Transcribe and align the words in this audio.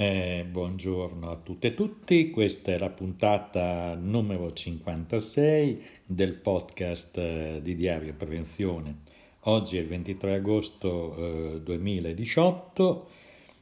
Eh, 0.00 0.46
buongiorno 0.48 1.28
a 1.28 1.34
tutte 1.34 1.66
e 1.66 1.74
tutti, 1.74 2.30
questa 2.30 2.70
è 2.70 2.78
la 2.78 2.88
puntata 2.88 3.96
numero 3.96 4.52
56 4.52 5.82
del 6.06 6.34
podcast 6.34 7.18
eh, 7.18 7.58
di 7.60 7.74
Diario 7.74 8.14
Prevenzione. 8.14 8.98
Oggi 9.46 9.76
è 9.76 9.80
il 9.80 9.88
23 9.88 10.34
agosto 10.34 11.16
eh, 11.56 11.62
2018, 11.62 13.08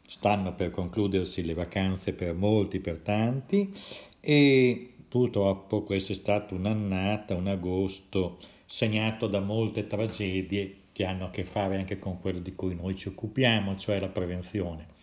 stanno 0.07 0.55
per 0.55 0.69
concludersi 0.69 1.43
le 1.43 1.55
vacanze 1.55 2.13
per 2.13 2.35
molti, 2.35 2.81
per 2.81 2.99
tanti 2.99 3.73
e 4.21 4.93
purtroppo 5.09 5.85
questa 5.85 6.13
è 6.13 6.17
stata 6.17 6.55
un'annata, 6.55 7.35
un 7.35 7.47
agosto 7.47 8.37
segnato 8.67 9.27
da 9.27 9.41
molte 9.41 9.87
tragedie 9.87 10.81
che 10.93 11.07
hanno 11.07 11.25
a 11.25 11.31
che 11.31 11.45
fare 11.45 11.79
anche 11.79 11.97
con 11.97 12.21
quello 12.21 12.41
di 12.41 12.53
cui 12.53 12.75
noi 12.75 12.95
ci 12.95 13.09
occupiamo, 13.09 13.75
cioè 13.77 13.99
la 13.99 14.09
prevenzione. 14.09 14.96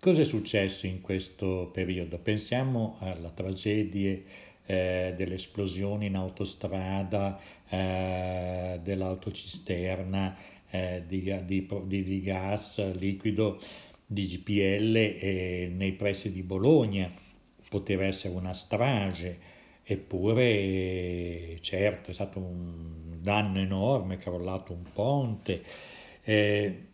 Cosa 0.00 0.22
è 0.22 0.24
successo 0.24 0.86
in 0.86 1.02
questo 1.02 1.68
periodo? 1.74 2.16
Pensiamo 2.16 2.96
alle 3.00 3.32
tragedie 3.34 4.24
eh, 4.64 5.12
delle 5.14 5.34
esplosioni 5.34 6.06
in 6.06 6.14
autostrada, 6.16 7.38
eh, 7.68 8.80
dell'autocisterna, 8.82 10.34
eh, 10.70 11.02
di, 11.06 11.22
di, 11.44 12.22
gas 12.22 12.94
liquido, 12.94 13.60
di 14.06 14.22
GPL 14.22 15.68
nei 15.76 15.92
pressi 15.92 16.32
di 16.32 16.42
Bologna. 16.42 17.12
Poteva 17.68 18.06
essere 18.06 18.32
una 18.32 18.54
strage, 18.54 19.38
eppure 19.82 21.58
certo 21.60 22.10
è 22.10 22.14
stato 22.14 22.38
un 22.38 23.18
danno 23.20 23.58
enorme, 23.58 24.14
è 24.14 24.16
crollato 24.16 24.72
un 24.72 24.84
ponte. 24.94 25.62
Eh, 26.22 26.89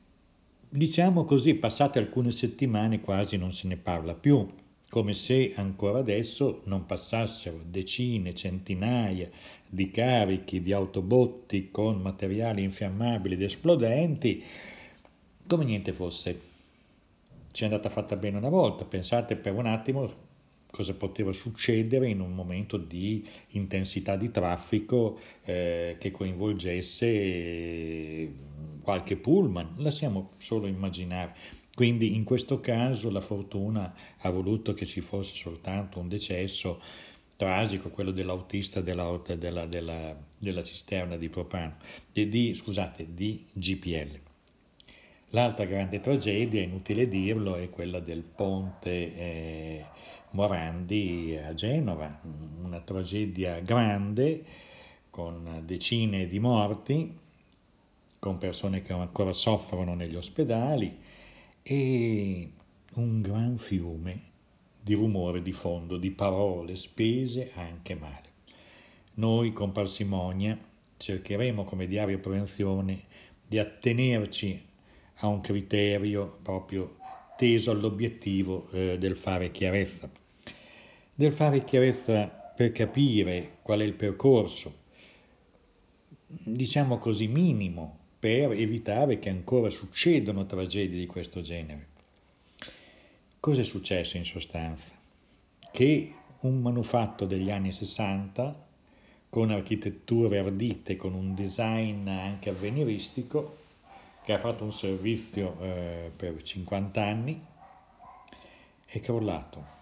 diciamo 0.76 1.24
così, 1.24 1.54
passate 1.54 1.98
alcune 1.98 2.30
settimane 2.30 3.00
quasi 3.00 3.36
non 3.36 3.52
se 3.52 3.66
ne 3.66 3.76
parla 3.76 4.14
più, 4.14 4.46
come 4.88 5.14
se 5.14 5.54
ancora 5.56 5.98
adesso 5.98 6.60
non 6.64 6.86
passassero 6.86 7.60
decine, 7.64 8.34
centinaia 8.34 9.28
di 9.66 9.90
carichi 9.90 10.62
di 10.62 10.72
autobotti 10.72 11.70
con 11.70 12.00
materiali 12.00 12.62
infiammabili 12.62 13.34
ed 13.34 13.42
esplodenti, 13.42 14.42
come 15.46 15.64
niente 15.64 15.92
fosse. 15.92 16.40
Ci 17.50 17.62
è 17.62 17.66
andata 17.66 17.88
fatta 17.88 18.16
bene 18.16 18.36
una 18.36 18.50
volta, 18.50 18.84
pensate 18.84 19.36
per 19.36 19.54
un 19.54 19.66
attimo 19.66 20.25
cosa 20.76 20.92
poteva 20.92 21.32
succedere 21.32 22.10
in 22.10 22.20
un 22.20 22.34
momento 22.34 22.76
di 22.76 23.26
intensità 23.52 24.14
di 24.14 24.30
traffico 24.30 25.18
eh, 25.44 25.96
che 25.98 26.10
coinvolgesse 26.10 27.14
qualche 28.82 29.16
pullman, 29.16 29.76
lasciamo 29.78 30.32
solo 30.36 30.66
immaginare. 30.66 31.34
Quindi 31.74 32.14
in 32.14 32.24
questo 32.24 32.60
caso 32.60 33.10
la 33.10 33.22
fortuna 33.22 33.94
ha 34.18 34.28
voluto 34.30 34.74
che 34.74 34.84
ci 34.84 35.00
fosse 35.00 35.32
soltanto 35.32 35.98
un 35.98 36.08
decesso 36.08 36.82
tragico, 37.36 37.88
quello 37.88 38.10
dell'autista 38.10 38.82
della, 38.82 39.18
della, 39.34 39.64
della, 39.64 40.14
della 40.36 40.62
cisterna 40.62 41.16
di 41.16 41.30
propano, 41.30 41.76
di, 42.12 42.28
di, 42.28 42.54
scusate, 42.54 43.14
di 43.14 43.46
GPL. 43.50 44.20
L'altra 45.30 45.64
grande 45.64 46.00
tragedia, 46.00 46.60
inutile 46.62 47.08
dirlo, 47.08 47.56
è 47.56 47.68
quella 47.70 47.98
del 47.98 48.22
ponte 48.22 49.16
eh, 49.16 49.84
Morandi 50.36 51.34
a 51.42 51.54
Genova, 51.54 52.20
una 52.62 52.80
tragedia 52.80 53.58
grande 53.60 54.44
con 55.08 55.62
decine 55.64 56.28
di 56.28 56.38
morti, 56.38 57.18
con 58.18 58.36
persone 58.36 58.82
che 58.82 58.92
ancora 58.92 59.32
soffrono 59.32 59.94
negli 59.94 60.14
ospedali 60.14 60.94
e 61.62 62.50
un 62.96 63.22
gran 63.22 63.56
fiume 63.56 64.22
di 64.78 64.92
rumore 64.92 65.40
di 65.40 65.52
fondo, 65.52 65.96
di 65.96 66.10
parole 66.10 66.76
spese 66.76 67.52
anche 67.54 67.94
male. 67.94 68.34
Noi 69.14 69.54
con 69.54 69.72
parsimonia 69.72 70.58
cercheremo 70.98 71.64
come 71.64 71.86
diario 71.86 72.18
prevenzione 72.18 73.04
di 73.46 73.58
attenerci 73.58 74.62
a 75.20 75.28
un 75.28 75.40
criterio 75.40 76.40
proprio 76.42 76.98
teso 77.38 77.70
all'obiettivo 77.70 78.68
eh, 78.72 78.98
del 78.98 79.16
fare 79.16 79.50
chiarezza 79.50 80.24
del 81.18 81.32
fare 81.32 81.64
chiarezza 81.64 82.26
per 82.26 82.72
capire 82.72 83.56
qual 83.62 83.80
è 83.80 83.84
il 83.84 83.94
percorso, 83.94 84.84
diciamo 86.26 86.98
così, 86.98 87.26
minimo 87.26 88.00
per 88.18 88.52
evitare 88.52 89.18
che 89.18 89.30
ancora 89.30 89.70
succedano 89.70 90.44
tragedie 90.44 90.98
di 90.98 91.06
questo 91.06 91.40
genere. 91.40 91.86
Cosa 93.40 93.62
è 93.62 93.64
successo 93.64 94.18
in 94.18 94.26
sostanza? 94.26 94.92
Che 95.72 96.14
un 96.40 96.60
manufatto 96.60 97.24
degli 97.24 97.50
anni 97.50 97.72
60, 97.72 98.64
con 99.30 99.50
architetture 99.50 100.38
ardite, 100.38 100.96
con 100.96 101.14
un 101.14 101.34
design 101.34 102.06
anche 102.08 102.50
avveniristico, 102.50 103.64
che 104.22 104.34
ha 104.34 104.38
fatto 104.38 104.64
un 104.64 104.72
servizio 104.72 105.56
eh, 105.60 106.10
per 106.14 106.42
50 106.42 107.02
anni, 107.02 107.42
è 108.84 109.00
crollato 109.00 109.75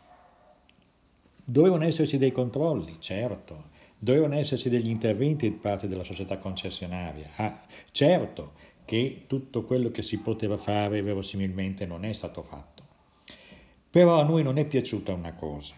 Dovevano 1.45 1.85
esserci 1.85 2.17
dei 2.17 2.33
controlli, 2.33 2.97
certo, 3.01 3.73
dovevano 3.99 4.35
esserci 4.37 4.71
degli 4.71 4.89
interventi 4.89 5.51
da 5.51 5.59
parte 5.61 5.89
della 5.89 6.03
società 6.03 6.39
concessionaria. 6.39 7.31
Ah, 7.37 7.61
certo 7.91 8.53
che 8.85 9.25
tutto 9.27 9.65
quello 9.65 9.91
che 9.91 10.03
si 10.03 10.19
poteva 10.19 10.57
fare 10.57 11.03
verosimilmente 11.03 11.85
non 11.87 12.05
è 12.05 12.13
stato 12.13 12.43
fatto. 12.43 12.83
Però 13.91 14.19
a 14.19 14.25
noi 14.25 14.43
non 14.43 14.57
è 14.57 14.67
piaciuta 14.67 15.13
una 15.13 15.33
cosa, 15.35 15.75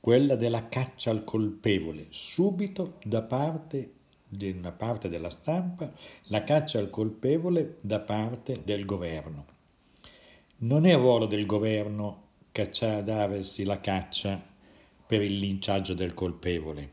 quella 0.00 0.34
della 0.34 0.68
caccia 0.68 1.10
al 1.10 1.24
colpevole, 1.24 2.06
subito 2.10 2.94
da 3.04 3.22
parte 3.22 3.92
di 4.28 4.50
una 4.50 4.72
parte 4.72 5.08
della 5.08 5.30
stampa, 5.30 5.92
la 6.24 6.42
caccia 6.42 6.78
al 6.78 6.90
colpevole 6.90 7.76
da 7.82 8.00
parte 8.00 8.62
del 8.64 8.84
governo. 8.84 9.46
Non 10.58 10.86
è 10.86 10.94
ruolo 10.94 11.26
del 11.26 11.46
governo 11.46 12.22
cacciare, 12.50 13.04
darsi 13.04 13.64
la 13.64 13.80
caccia 13.80 14.54
per 15.06 15.22
il 15.22 15.38
linciaggio 15.38 15.94
del 15.94 16.14
colpevole. 16.14 16.90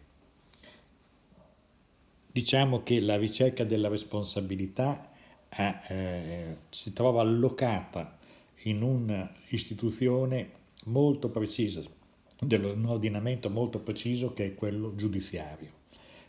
Diciamo 2.31 2.83
che 2.83 2.99
la 2.99 3.17
ricerca 3.17 3.63
della 3.63 3.89
responsabilità 3.89 5.11
eh, 5.49 6.57
si 6.69 6.93
trova 6.93 7.21
allocata 7.21 8.17
in 8.63 8.81
un'istituzione 8.81 10.51
molto 10.85 11.29
precisa, 11.29 11.81
un 12.39 12.85
ordinamento 12.87 13.49
molto 13.49 13.79
preciso 13.79 14.33
che 14.33 14.45
è 14.45 14.55
quello 14.55 14.95
giudiziario, 14.95 15.71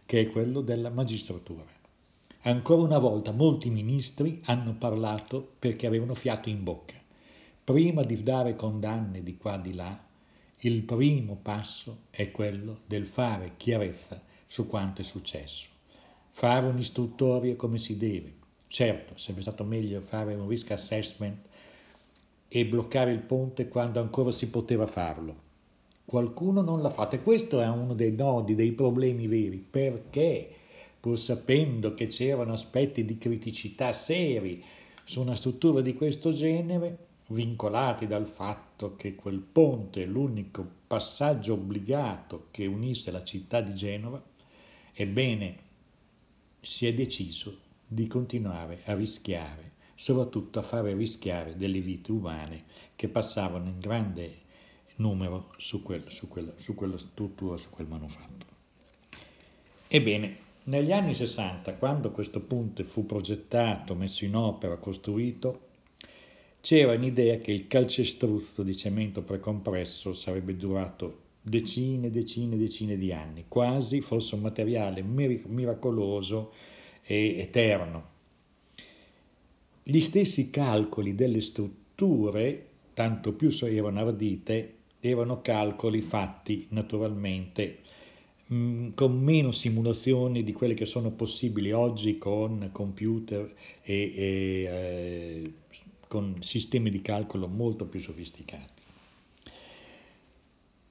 che 0.05 0.21
è 0.21 0.27
quello 0.29 0.61
della 0.61 0.91
magistratura. 0.91 1.65
Ancora 2.43 2.83
una 2.83 2.99
volta 2.99 3.33
molti 3.33 3.71
ministri 3.71 4.43
hanno 4.45 4.75
parlato 4.75 5.55
perché 5.59 5.87
avevano 5.87 6.15
fiato 6.15 6.51
in 6.51 6.63
bocca. 6.63 6.95
Prima 7.65 8.03
di 8.03 8.23
dare 8.23 8.55
condanne 8.55 9.23
di 9.23 9.39
qua 9.39 9.57
di 9.57 9.73
là, 9.73 10.04
il 10.67 10.83
primo 10.83 11.37
passo 11.43 12.05
è 12.09 12.31
quello 12.31 12.81
del 12.87 13.05
fare 13.05 13.53
chiarezza 13.59 14.23
su 14.47 14.67
quanto 14.67 15.03
è 15.03 15.05
successo. 15.05 15.69
Fare 16.31 16.67
un'istruttoria 16.67 17.55
come 17.55 17.77
si 17.77 17.99
deve. 17.99 18.33
Certo, 18.67 19.13
sarebbe 19.19 19.43
stato 19.43 19.63
meglio 19.65 20.01
fare 20.01 20.35
un 20.35 20.49
risk 20.49 20.71
assessment 20.71 21.37
e 22.49 22.65
bloccare 22.65 23.13
il 23.13 23.21
ponte 23.21 23.69
quando 23.69 24.01
ancora 24.01 24.31
si 24.31 24.49
poteva 24.49 24.87
farlo. 24.87 25.43
Qualcuno 26.07 26.63
non 26.63 26.81
l'ha 26.81 26.89
fatto 26.89 27.17
e 27.17 27.23
questo 27.23 27.61
è 27.61 27.69
uno 27.69 27.93
dei 27.93 28.13
nodi, 28.13 28.55
dei 28.55 28.73
problemi 28.73 29.27
veri. 29.27 29.59
Perché, 29.59 30.49
pur 30.99 31.19
sapendo 31.19 31.93
che 31.93 32.07
c'erano 32.07 32.55
aspetti 32.55 33.05
di 33.05 33.19
criticità 33.19 33.93
seri 33.93 34.65
su 35.05 35.21
una 35.21 35.35
struttura 35.35 35.83
di 35.83 35.93
questo 35.93 36.33
genere, 36.33 36.97
vincolati 37.27 38.07
dal 38.07 38.27
fatto 38.27 38.74
che 38.97 39.15
quel 39.15 39.39
ponte 39.39 40.05
l'unico 40.05 40.69
passaggio 40.87 41.55
obbligato 41.55 42.49
che 42.51 42.67
unisse 42.67 43.11
la 43.11 43.23
città 43.23 43.61
di 43.61 43.75
Genova, 43.75 44.23
ebbene 44.93 45.59
si 46.61 46.87
è 46.87 46.95
deciso 46.95 47.59
di 47.87 48.07
continuare 48.07 48.81
a 48.85 48.95
rischiare, 48.95 49.73
soprattutto 49.95 50.59
a 50.59 50.63
fare 50.63 50.95
rischiare 50.95 51.57
delle 51.57 51.81
vite 51.81 52.11
umane 52.11 52.65
che 52.97 53.09
passavano 53.09 53.69
in 53.69 53.79
grande 53.79 54.43
numero 54.97 55.53
su, 55.57 55.83
quel, 55.83 56.05
su, 56.09 56.29
quella, 56.29 56.53
su 56.57 56.75
quella 56.75 56.99
struttura, 56.99 57.57
su 57.57 57.71
quel 57.71 57.87
manufatto. 57.87 58.47
Ebbene, 59.89 60.39
negli 60.65 60.93
anni 60.93 61.15
60, 61.15 61.75
quando 61.75 62.11
questo 62.11 62.41
ponte 62.41 62.85
fu 62.85 63.05
progettato, 63.07 63.95
messo 63.95 64.25
in 64.25 64.35
opera, 64.35 64.79
costruito, 64.79 65.73
c'era 66.65 66.95
un'idea 66.95 67.37
che 67.41 67.53
il 67.53 67.67
calcestruzzo 67.67 68.63
di 68.63 68.75
cemento 68.75 69.21
precompresso 69.21 70.15
sarebbe 70.15 70.57
durato 70.57 71.19
decine, 71.43 72.11
decine, 72.11 72.57
decine 72.57 72.97
di 72.97 73.13
anni, 73.13 73.45
quasi 73.49 74.01
fosse 74.01 74.35
un 74.35 74.41
materiale 74.41 75.03
miracoloso 75.03 76.53
e 77.03 77.37
eterno. 77.39 78.13
Gli 79.83 80.01
stessi 80.01 80.49
calcoli 80.49 81.15
delle 81.15 81.43
strutture 81.43 82.67
tanto 82.95 83.35
più 83.35 83.51
erano 83.61 84.01
ardite, 84.01 84.75
erano 85.01 85.43
calcoli 85.43 86.01
fatti 86.01 86.67
naturalmente 86.71 87.81
mm, 88.51 88.93
con 88.95 89.21
meno 89.21 89.53
simulazioni 89.53 90.43
di 90.43 90.53
quelle 90.55 90.73
che 90.73 90.87
sono 90.87 91.11
possibili 91.11 91.73
oggi 91.73 92.17
con 92.17 92.71
computer 92.73 93.55
e, 93.83 94.13
e 94.17 94.63
eh, 94.65 95.53
con 96.15 96.37
sistemi 96.43 96.91
di 96.91 97.03
calcolo 97.03 97.49
molto 97.49 97.87
più 97.87 97.99
sofisticati. 97.99 98.83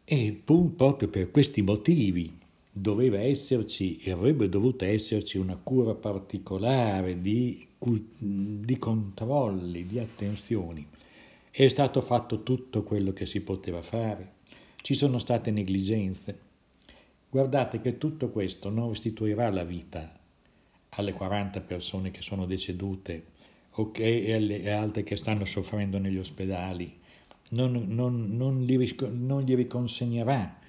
E 0.04 0.42
proprio 0.44 1.08
per 1.08 1.31
questi 1.31 1.62
motivi 1.62 2.38
doveva 2.70 3.22
esserci 3.22 4.00
e 4.00 4.12
avrebbe 4.12 4.50
dovuto 4.50 4.84
esserci 4.84 5.38
una 5.38 5.56
cura 5.56 5.96
particolare 5.96 7.22
di, 7.22 7.66
di 7.80 8.78
controlli, 8.78 9.88
di 9.88 9.98
attenzioni. 9.98 10.86
È 11.50 11.69
stato 11.69 12.02
fatto 12.02 12.44
tutto 12.44 12.84
quello 12.84 13.14
che 13.14 13.26
si 13.26 13.40
poteva 13.40 13.81
fare. 13.81 14.34
Ci 14.81 14.94
sono 14.94 15.19
state 15.19 15.52
negligenze. 15.52 16.38
Guardate 17.30 17.80
che 17.80 17.98
tutto 17.98 18.30
questo 18.30 18.69
non 18.69 18.90
restituirà 18.90 19.50
la 19.50 19.64
vita 19.64 20.19
alle 20.90 21.14
40 21.14 21.62
persone 21.62 22.12
che 22.12 22.22
sono 22.22 22.46
decedute 22.46 23.31
e 23.96 24.34
alle 24.34 24.72
altre 24.72 25.04
che 25.04 25.16
stanno 25.16 25.46
soffrendo 25.46 25.98
negli 25.98 26.18
ospedali. 26.18 27.00
Non, 27.50 27.86
non, 27.88 28.36
non, 28.36 28.62
gli, 28.62 28.96
non 29.12 29.42
gli 29.42 29.56
riconsegnerà 29.56 30.60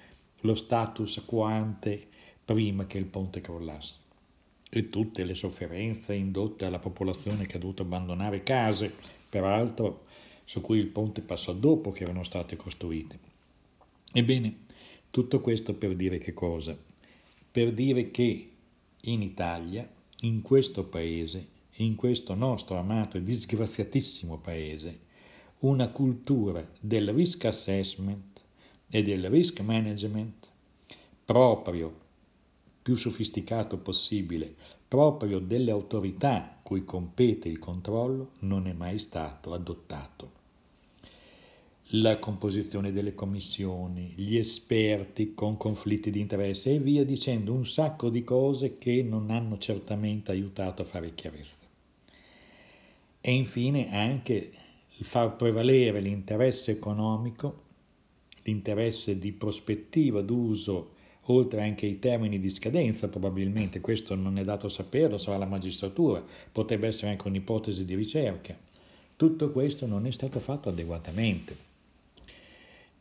lo 0.41 0.53
status 0.53 1.23
quo 1.25 1.43
ante 1.43 2.07
prima 2.43 2.85
che 2.85 2.97
il 2.97 3.05
ponte 3.05 3.41
crollasse 3.41 4.03
e 4.69 4.89
tutte 4.89 5.23
le 5.23 5.35
sofferenze 5.35 6.13
indotte 6.13 6.65
alla 6.65 6.79
popolazione 6.79 7.45
che 7.45 7.55
ha 7.55 7.59
dovuto 7.59 7.83
abbandonare 7.83 8.43
case, 8.43 8.93
peraltro 9.29 10.05
su 10.43 10.61
cui 10.61 10.79
il 10.79 10.87
ponte 10.87 11.21
passò 11.21 11.53
dopo 11.53 11.91
che 11.91 12.03
erano 12.03 12.23
state 12.23 12.55
costruite. 12.55 13.19
Ebbene, 14.11 14.57
tutto 15.11 15.39
questo 15.41 15.73
per 15.73 15.95
dire 15.95 16.17
che 16.17 16.33
cosa? 16.33 16.77
Per 17.51 17.71
dire 17.71 18.11
che 18.11 18.51
in 19.01 19.21
Italia, 19.21 19.89
in 20.21 20.41
questo 20.41 20.83
paese, 20.83 21.47
in 21.77 21.95
questo 21.95 22.33
nostro 22.33 22.77
amato 22.77 23.17
e 23.17 23.23
disgraziatissimo 23.23 24.37
paese, 24.37 24.99
una 25.59 25.89
cultura 25.89 26.65
del 26.79 27.11
risk 27.13 27.45
assessment 27.45 28.41
e 28.89 29.03
del 29.03 29.29
risk 29.29 29.59
management 29.59 30.47
proprio 31.25 32.03
più 32.81 32.95
sofisticato 32.95 33.77
possibile, 33.77 34.55
proprio 34.87 35.39
delle 35.39 35.71
autorità 35.71 36.59
cui 36.61 36.85
compete 36.85 37.49
il 37.49 37.57
controllo, 37.57 38.33
non 38.39 38.67
è 38.67 38.73
mai 38.73 38.99
stato 38.99 39.53
adottato. 39.53 40.44
La 41.89 42.17
composizione 42.17 42.91
delle 42.91 43.13
commissioni, 43.13 44.11
gli 44.15 44.37
esperti 44.37 45.35
con 45.35 45.55
conflitti 45.55 46.09
di 46.09 46.19
interesse 46.19 46.73
e 46.73 46.79
via 46.79 47.05
dicendo, 47.05 47.53
un 47.53 47.63
sacco 47.63 48.09
di 48.09 48.23
cose 48.23 48.79
che 48.79 49.03
non 49.03 49.29
hanno 49.29 49.59
certamente 49.59 50.31
aiutato 50.31 50.81
a 50.81 50.85
fare 50.85 51.13
chiarezza. 51.13 51.61
E 53.21 53.31
infine 53.31 53.93
anche 53.93 54.51
il 54.97 55.05
far 55.05 55.35
prevalere 55.35 56.01
l'interesse 56.01 56.71
economico, 56.71 57.61
l'interesse 58.43 59.19
di 59.19 59.31
prospettiva 59.31 60.21
d'uso 60.21 60.93
oltre 61.27 61.61
anche 61.61 61.85
ai 61.85 61.99
termini 61.99 62.39
di 62.39 62.49
scadenza 62.49 63.09
probabilmente, 63.09 63.79
questo 63.79 64.15
non 64.15 64.39
è 64.39 64.43
dato 64.43 64.69
saperlo, 64.69 65.19
sarà 65.19 65.37
la 65.37 65.45
magistratura, 65.45 66.23
potrebbe 66.51 66.87
essere 66.87 67.11
anche 67.11 67.27
un'ipotesi 67.27 67.85
di 67.85 67.93
ricerca. 67.93 68.57
Tutto 69.15 69.51
questo 69.51 69.85
non 69.85 70.05
è 70.07 70.11
stato 70.11 70.39
fatto 70.39 70.69
adeguatamente, 70.69 71.73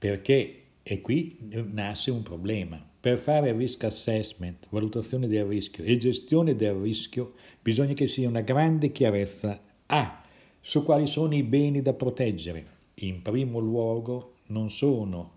perché, 0.05 0.65
e 0.83 1.01
qui 1.01 1.39
nasce 1.73 2.11
un 2.11 2.23
problema, 2.23 2.79
per 3.01 3.17
fare 3.17 3.57
risk 3.57 3.85
assessment, 3.85 4.67
valutazione 4.69 5.27
del 5.27 5.47
rischio 5.47 5.83
e 5.83 5.97
gestione 5.97 6.55
del 6.55 6.75
rischio, 6.75 7.33
bisogna 7.63 7.95
che 7.95 8.07
sia 8.07 8.29
una 8.29 8.43
grande 8.43 8.93
chiarezza 8.93 9.59
A, 9.87 10.23
su 10.61 10.83
quali 10.83 11.07
sono 11.07 11.35
i 11.35 11.43
beni 11.43 11.81
da 11.81 11.95
proteggere. 11.95 12.67
In 12.97 13.23
primo 13.23 13.61
luogo 13.61 14.35
non 14.49 14.69
sono 14.69 15.37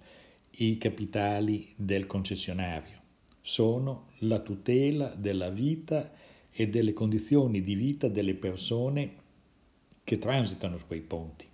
i 0.58 0.78
capitali 0.78 1.70
del 1.78 2.06
concessionario, 2.06 3.00
sono 3.40 4.08
la 4.18 4.40
tutela 4.40 5.16
della 5.16 5.50
vita 5.50 6.12
e 6.52 6.68
delle 6.68 6.92
condizioni 6.92 7.64
di 7.64 7.76
vita 7.76 8.10
delle 8.10 8.34
persone 8.34 9.14
che 10.04 10.18
transitano 10.18 10.78
su 10.78 10.88
quei 10.88 11.00
ponti. 11.00 11.46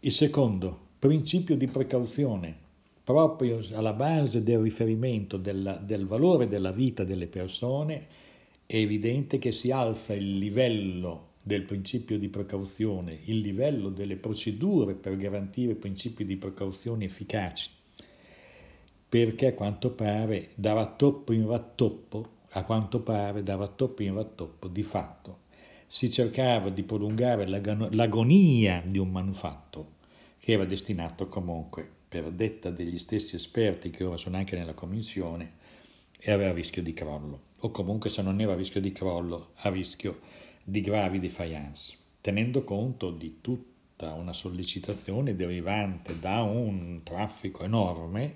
Il 0.00 0.12
secondo, 0.12 0.90
principio 1.02 1.56
di 1.56 1.66
precauzione, 1.66 2.56
proprio 3.02 3.60
alla 3.72 3.92
base 3.92 4.44
del 4.44 4.60
riferimento 4.60 5.36
della, 5.36 5.74
del 5.74 6.06
valore 6.06 6.46
della 6.46 6.70
vita 6.70 7.02
delle 7.02 7.26
persone, 7.26 8.06
è 8.64 8.76
evidente 8.76 9.38
che 9.38 9.50
si 9.50 9.72
alza 9.72 10.14
il 10.14 10.38
livello 10.38 11.30
del 11.42 11.64
principio 11.64 12.20
di 12.20 12.28
precauzione, 12.28 13.18
il 13.24 13.38
livello 13.38 13.88
delle 13.88 14.14
procedure 14.14 14.94
per 14.94 15.16
garantire 15.16 15.74
principi 15.74 16.24
di 16.24 16.36
precauzione 16.36 17.06
efficaci, 17.06 17.68
perché 19.08 19.48
a 19.48 19.54
quanto 19.54 19.90
pare 19.90 20.50
da 20.54 20.72
rattoppo 20.72 21.32
in 21.32 21.48
rattoppo, 21.48 22.28
a 22.50 22.62
quanto 22.62 23.00
pare 23.00 23.42
da 23.42 23.56
rattoppo 23.56 24.04
in 24.04 24.14
rattoppo, 24.14 24.68
di 24.68 24.84
fatto. 24.84 25.38
Si 25.88 26.08
cercava 26.08 26.70
di 26.70 26.84
prolungare 26.84 27.48
l'agonia 27.48 28.84
di 28.86 28.98
un 28.98 29.10
manufatto 29.10 30.00
che 30.42 30.54
era 30.54 30.64
destinato 30.64 31.28
comunque, 31.28 31.88
per 32.08 32.32
detta 32.32 32.70
degli 32.70 32.98
stessi 32.98 33.36
esperti 33.36 33.90
che 33.90 34.02
ora 34.02 34.16
sono 34.16 34.38
anche 34.38 34.56
nella 34.56 34.74
commissione, 34.74 35.52
era 36.18 36.48
a 36.48 36.52
rischio 36.52 36.82
di 36.82 36.92
crollo, 36.92 37.42
o 37.58 37.70
comunque 37.70 38.10
se 38.10 38.22
non 38.22 38.40
era 38.40 38.54
a 38.54 38.56
rischio 38.56 38.80
di 38.80 38.90
crollo, 38.90 39.52
a 39.58 39.70
rischio 39.70 40.18
di 40.64 40.80
gravi 40.80 41.20
defiance, 41.20 41.94
tenendo 42.20 42.64
conto 42.64 43.12
di 43.12 43.38
tutta 43.40 44.14
una 44.14 44.32
sollecitazione 44.32 45.36
derivante 45.36 46.18
da 46.18 46.42
un 46.42 47.02
traffico 47.04 47.62
enorme, 47.62 48.34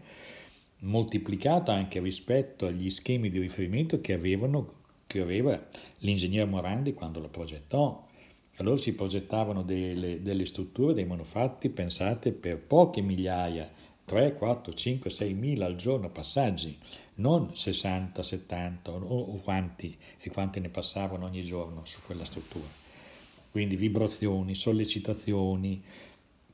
moltiplicato 0.82 1.72
anche 1.72 1.98
rispetto 1.98 2.66
agli 2.66 2.88
schemi 2.88 3.30
di 3.30 3.40
riferimento 3.40 4.00
che, 4.00 4.12
avevano, 4.12 4.74
che 5.08 5.18
aveva 5.20 5.60
l'ingegnere 5.98 6.48
Morandi 6.48 6.94
quando 6.94 7.18
lo 7.18 7.28
progettò. 7.28 8.06
Allora 8.56 8.78
si 8.78 8.94
progettavano 8.94 9.62
delle, 9.62 10.22
delle 10.22 10.46
strutture, 10.46 10.94
dei 10.94 11.04
manufatti 11.04 11.68
pensate 11.68 12.32
per 12.32 12.58
poche 12.58 13.02
migliaia, 13.02 13.70
3, 14.04 14.32
4, 14.32 14.72
5, 14.72 15.10
6 15.10 15.34
mila 15.34 15.66
al 15.66 15.76
giorno 15.76 16.10
passaggi 16.10 16.78
non 17.16 17.54
60, 17.54 18.22
70 18.22 18.92
o, 18.92 18.98
o 18.98 19.40
quanti 19.42 19.96
e 20.18 20.30
quanti 20.30 20.60
ne 20.60 20.68
passavano 20.68 21.26
ogni 21.26 21.42
giorno 21.42 21.82
su 21.84 22.00
quella 22.04 22.24
struttura. 22.24 22.84
Quindi 23.50 23.76
vibrazioni, 23.76 24.54
sollecitazioni, 24.54 25.82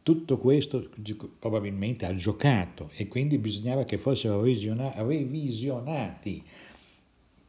tutto 0.03 0.37
questo 0.37 0.91
probabilmente 1.39 2.07
ha 2.07 2.15
giocato 2.15 2.91
e 2.95 3.07
quindi 3.07 3.39
bisognava 3.39 3.85
che 3.85 3.99
fossero 3.99 4.43
revisionati 4.43 6.43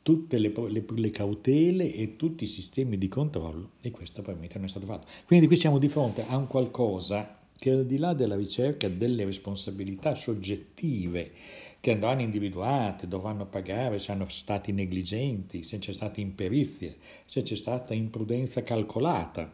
tutte 0.03 0.37
le, 0.37 0.51
le, 0.69 0.85
le, 0.87 1.09
cautele 1.09 1.93
e 1.93 2.17
tutti 2.17 2.43
i 2.43 2.47
sistemi 2.47 2.97
di 2.97 3.07
controllo 3.07 3.71
e 3.81 3.89
questo 3.89 4.15
probabilmente 4.15 4.57
non 4.57 4.67
è 4.67 4.69
stato 4.69 4.85
fatto. 4.85 5.07
Quindi 5.25 5.47
qui 5.47 5.55
siamo 5.55 5.79
di 5.79 5.87
fronte 5.87 6.25
a 6.27 6.35
un 6.35 6.45
qualcosa 6.45 7.39
che 7.57 7.71
al 7.71 7.85
di 7.85 7.97
là 7.97 8.13
della 8.13 8.35
ricerca 8.35 8.89
delle 8.89 9.23
responsabilità 9.23 10.13
soggettive 10.13 11.31
che 11.79 11.91
andranno 11.91 12.21
individuate, 12.21 13.07
dovranno 13.07 13.45
pagare 13.45 13.99
se 13.99 14.11
hanno 14.11 14.27
stati 14.27 14.73
negligenti, 14.73 15.63
se 15.63 15.77
c'è 15.77 15.93
stata 15.93 16.19
imperizia, 16.19 16.93
se 17.25 17.41
c'è 17.41 17.55
stata 17.55 17.93
imprudenza 17.93 18.61
calcolata, 18.61 19.51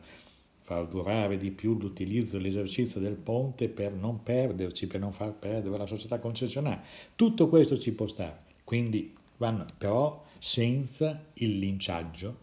far 0.59 0.87
durare 0.87 1.37
di 1.37 1.51
più 1.51 1.77
l'utilizzo 1.77 2.37
e 2.37 2.41
l'esercizio 2.41 2.99
del 2.99 3.15
ponte 3.15 3.69
per 3.69 3.93
non 3.93 4.21
perderci, 4.21 4.85
per 4.85 4.99
non 4.99 5.11
far 5.11 5.33
perdere 5.33 5.77
la 5.77 5.87
società 5.87 6.19
concessionaria. 6.19 6.83
Tutto 7.15 7.47
questo 7.47 7.77
ci 7.77 7.93
può 7.93 8.05
stare, 8.05 8.39
quindi 8.63 9.15
vanno 9.37 9.65
però 9.77 10.23
senza 10.39 11.25
il 11.33 11.59
linciaggio, 11.59 12.39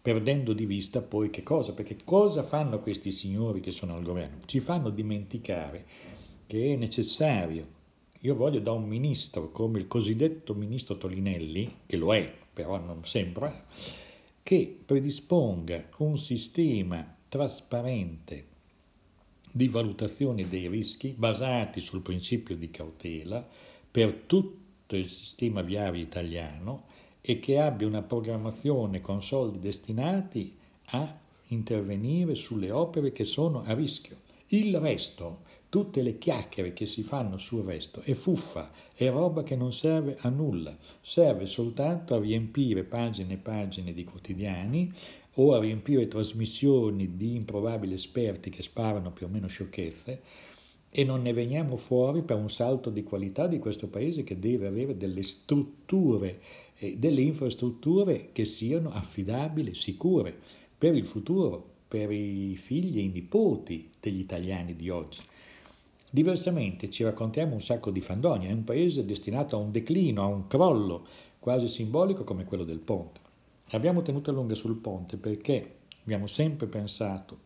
perdendo 0.00 0.52
di 0.52 0.66
vista 0.66 1.02
poi 1.02 1.30
che 1.30 1.42
cosa, 1.42 1.72
perché 1.72 1.96
cosa 2.04 2.42
fanno 2.42 2.78
questi 2.80 3.10
signori 3.10 3.60
che 3.60 3.70
sono 3.70 3.94
al 3.94 4.02
governo? 4.02 4.38
Ci 4.44 4.60
fanno 4.60 4.90
dimenticare 4.90 5.84
che 6.46 6.72
è 6.72 6.76
necessario 6.76 7.76
io 8.22 8.34
voglio 8.34 8.58
da 8.58 8.72
un 8.72 8.84
ministro 8.84 9.50
come 9.52 9.78
il 9.78 9.86
cosiddetto 9.86 10.52
ministro 10.52 10.98
Tolinelli, 10.98 11.82
che 11.86 11.96
lo 11.96 12.12
è, 12.12 12.28
però 12.52 12.76
non 12.76 13.04
sembra, 13.04 13.66
che 14.42 14.76
predisponga 14.84 15.88
un 15.98 16.18
sistema 16.18 17.16
trasparente 17.28 18.46
di 19.52 19.68
valutazione 19.68 20.48
dei 20.48 20.66
rischi 20.66 21.14
basati 21.16 21.78
sul 21.78 22.00
principio 22.00 22.56
di 22.56 22.70
cautela 22.70 23.46
per 23.88 24.12
tutto 24.26 24.96
il 24.96 25.06
sistema 25.06 25.62
viario 25.62 26.02
italiano 26.02 26.86
e 27.30 27.40
che 27.40 27.60
abbia 27.60 27.86
una 27.86 28.00
programmazione 28.00 29.00
con 29.00 29.22
soldi 29.22 29.58
destinati 29.58 30.56
a 30.92 31.14
intervenire 31.48 32.34
sulle 32.34 32.70
opere 32.70 33.12
che 33.12 33.26
sono 33.26 33.64
a 33.66 33.74
rischio. 33.74 34.16
Il 34.46 34.74
resto, 34.78 35.40
tutte 35.68 36.00
le 36.00 36.16
chiacchiere 36.16 36.72
che 36.72 36.86
si 36.86 37.02
fanno 37.02 37.36
sul 37.36 37.64
resto, 37.64 38.00
è 38.00 38.14
fuffa, 38.14 38.70
è 38.94 39.10
roba 39.10 39.42
che 39.42 39.56
non 39.56 39.74
serve 39.74 40.16
a 40.20 40.30
nulla, 40.30 40.74
serve 41.02 41.44
soltanto 41.44 42.14
a 42.14 42.18
riempire 42.18 42.84
pagine 42.84 43.34
e 43.34 43.36
pagine 43.36 43.92
di 43.92 44.04
quotidiani 44.04 44.90
o 45.34 45.52
a 45.52 45.60
riempire 45.60 46.08
trasmissioni 46.08 47.14
di 47.14 47.34
improbabili 47.34 47.92
esperti 47.92 48.48
che 48.48 48.62
sparano 48.62 49.12
più 49.12 49.26
o 49.26 49.28
meno 49.28 49.48
sciocchezze 49.48 50.22
e 50.90 51.04
non 51.04 51.20
ne 51.20 51.34
veniamo 51.34 51.76
fuori 51.76 52.22
per 52.22 52.36
un 52.36 52.48
salto 52.48 52.88
di 52.88 53.02
qualità 53.02 53.46
di 53.46 53.58
questo 53.58 53.88
paese 53.88 54.24
che 54.24 54.38
deve 54.38 54.66
avere 54.66 54.96
delle 54.96 55.22
strutture, 55.22 56.40
delle 56.96 57.22
infrastrutture 57.22 58.30
che 58.32 58.44
siano 58.44 58.90
affidabili, 58.90 59.74
sicure 59.74 60.36
per 60.76 60.94
il 60.94 61.04
futuro, 61.04 61.76
per 61.88 62.10
i 62.12 62.54
figli 62.56 62.98
e 62.98 63.02
i 63.02 63.08
nipoti 63.08 63.90
degli 64.00 64.20
italiani 64.20 64.76
di 64.76 64.88
oggi. 64.90 65.20
Diversamente 66.10 66.88
ci 66.88 67.02
raccontiamo 67.02 67.54
un 67.54 67.60
sacco 67.60 67.90
di 67.90 68.00
fandonia, 68.00 68.48
è 68.48 68.52
un 68.52 68.64
paese 68.64 69.04
destinato 69.04 69.56
a 69.56 69.58
un 69.58 69.72
declino, 69.72 70.22
a 70.22 70.26
un 70.26 70.46
crollo 70.46 71.06
quasi 71.38 71.68
simbolico 71.68 72.24
come 72.24 72.44
quello 72.44 72.64
del 72.64 72.78
ponte. 72.78 73.20
Abbiamo 73.70 74.02
tenuto 74.02 74.30
a 74.30 74.32
lungo 74.32 74.54
sul 74.54 74.76
ponte 74.76 75.16
perché 75.16 75.76
abbiamo 76.02 76.26
sempre 76.26 76.66
pensato 76.66 77.40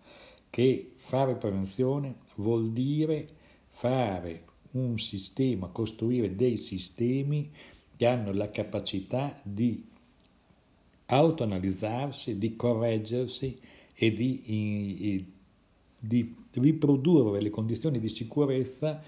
che 0.50 0.92
fare 0.94 1.34
prevenzione 1.34 2.16
vuol 2.36 2.70
dire 2.70 3.28
fare 3.68 4.44
un 4.72 4.98
sistema, 4.98 5.68
costruire 5.68 6.36
dei 6.36 6.56
sistemi 6.56 7.50
che 8.02 8.08
hanno 8.08 8.32
la 8.32 8.50
capacità 8.50 9.38
di 9.44 9.80
autoanalizzarsi, 11.06 12.36
di 12.36 12.56
correggersi 12.56 13.56
e 13.94 14.12
di, 14.12 15.24
di 16.00 16.34
riprodurre 16.54 17.40
le 17.40 17.50
condizioni 17.50 18.00
di 18.00 18.08
sicurezza 18.08 19.00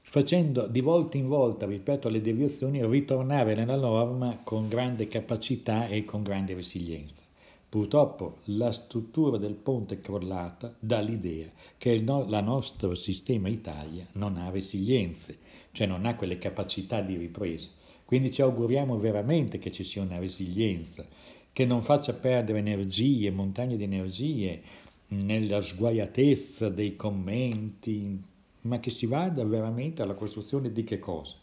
facendo 0.00 0.66
di 0.66 0.80
volta 0.80 1.18
in 1.18 1.28
volta, 1.28 1.66
rispetto 1.66 2.08
alle 2.08 2.22
deviazioni, 2.22 2.82
ritornare 2.86 3.54
nella 3.54 3.76
norma 3.76 4.40
con 4.42 4.68
grande 4.68 5.06
capacità 5.06 5.86
e 5.86 6.06
con 6.06 6.22
grande 6.22 6.54
resilienza. 6.54 7.24
Purtroppo 7.68 8.38
la 8.44 8.72
struttura 8.72 9.36
del 9.36 9.52
ponte 9.52 9.96
è 9.96 10.00
crollata 10.00 10.74
dà 10.78 11.00
l'idea 11.00 11.50
che 11.76 11.90
il 11.90 12.02
no, 12.02 12.24
nostro 12.40 12.94
sistema 12.94 13.48
Italia 13.48 14.06
non 14.12 14.38
ha 14.38 14.48
resilienze, 14.48 15.36
cioè 15.72 15.86
non 15.86 16.06
ha 16.06 16.14
quelle 16.14 16.38
capacità 16.38 17.02
di 17.02 17.18
ripresa. 17.18 17.82
Quindi 18.04 18.30
ci 18.30 18.42
auguriamo 18.42 18.98
veramente 18.98 19.58
che 19.58 19.70
ci 19.70 19.82
sia 19.82 20.02
una 20.02 20.18
resilienza, 20.18 21.06
che 21.52 21.64
non 21.64 21.82
faccia 21.82 22.12
perdere 22.12 22.58
energie, 22.58 23.30
montagne 23.30 23.76
di 23.76 23.84
energie, 23.84 24.62
nella 25.08 25.62
sguaiatezza 25.62 26.68
dei 26.68 26.96
commenti, 26.96 28.20
ma 28.62 28.80
che 28.80 28.90
si 28.90 29.06
vada 29.06 29.44
veramente 29.44 30.02
alla 30.02 30.14
costruzione 30.14 30.72
di 30.72 30.84
che 30.84 30.98
cosa? 30.98 31.36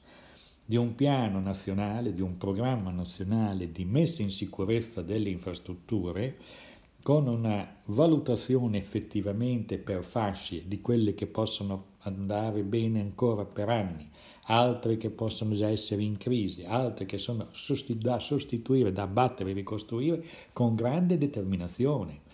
Di 0.64 0.76
un 0.76 0.96
piano 0.96 1.40
nazionale, 1.40 2.14
di 2.14 2.22
un 2.22 2.38
programma 2.38 2.92
nazionale 2.92 3.72
di 3.72 3.86
messa 3.86 4.22
in 4.22 4.32
sicurezza 4.32 5.02
delle 5.02 5.30
infrastrutture 5.30 6.38
con 7.02 7.28
una 7.28 7.68
valutazione 7.86 8.78
effettivamente 8.78 9.80
per 9.80 10.04
fasce 10.04 10.68
di 10.68 10.82
quelle 10.82 11.16
che 11.16 11.26
possono 11.26 11.86
andare 12.02 12.64
bene 12.64 13.02
ancora 13.02 13.44
per 13.44 13.70
anni, 13.70 14.08
altre 14.52 14.98
che 14.98 15.10
possono 15.10 15.54
già 15.54 15.70
essere 15.70 16.04
in 16.04 16.18
crisi, 16.18 16.64
altre 16.66 17.06
che 17.06 17.18
sono 17.18 17.48
da 17.96 18.20
sostituire, 18.20 18.92
da 18.92 19.04
abbattere 19.04 19.54
ricostruire 19.54 20.24
con 20.52 20.76
grande 20.76 21.18
determinazione 21.18 22.30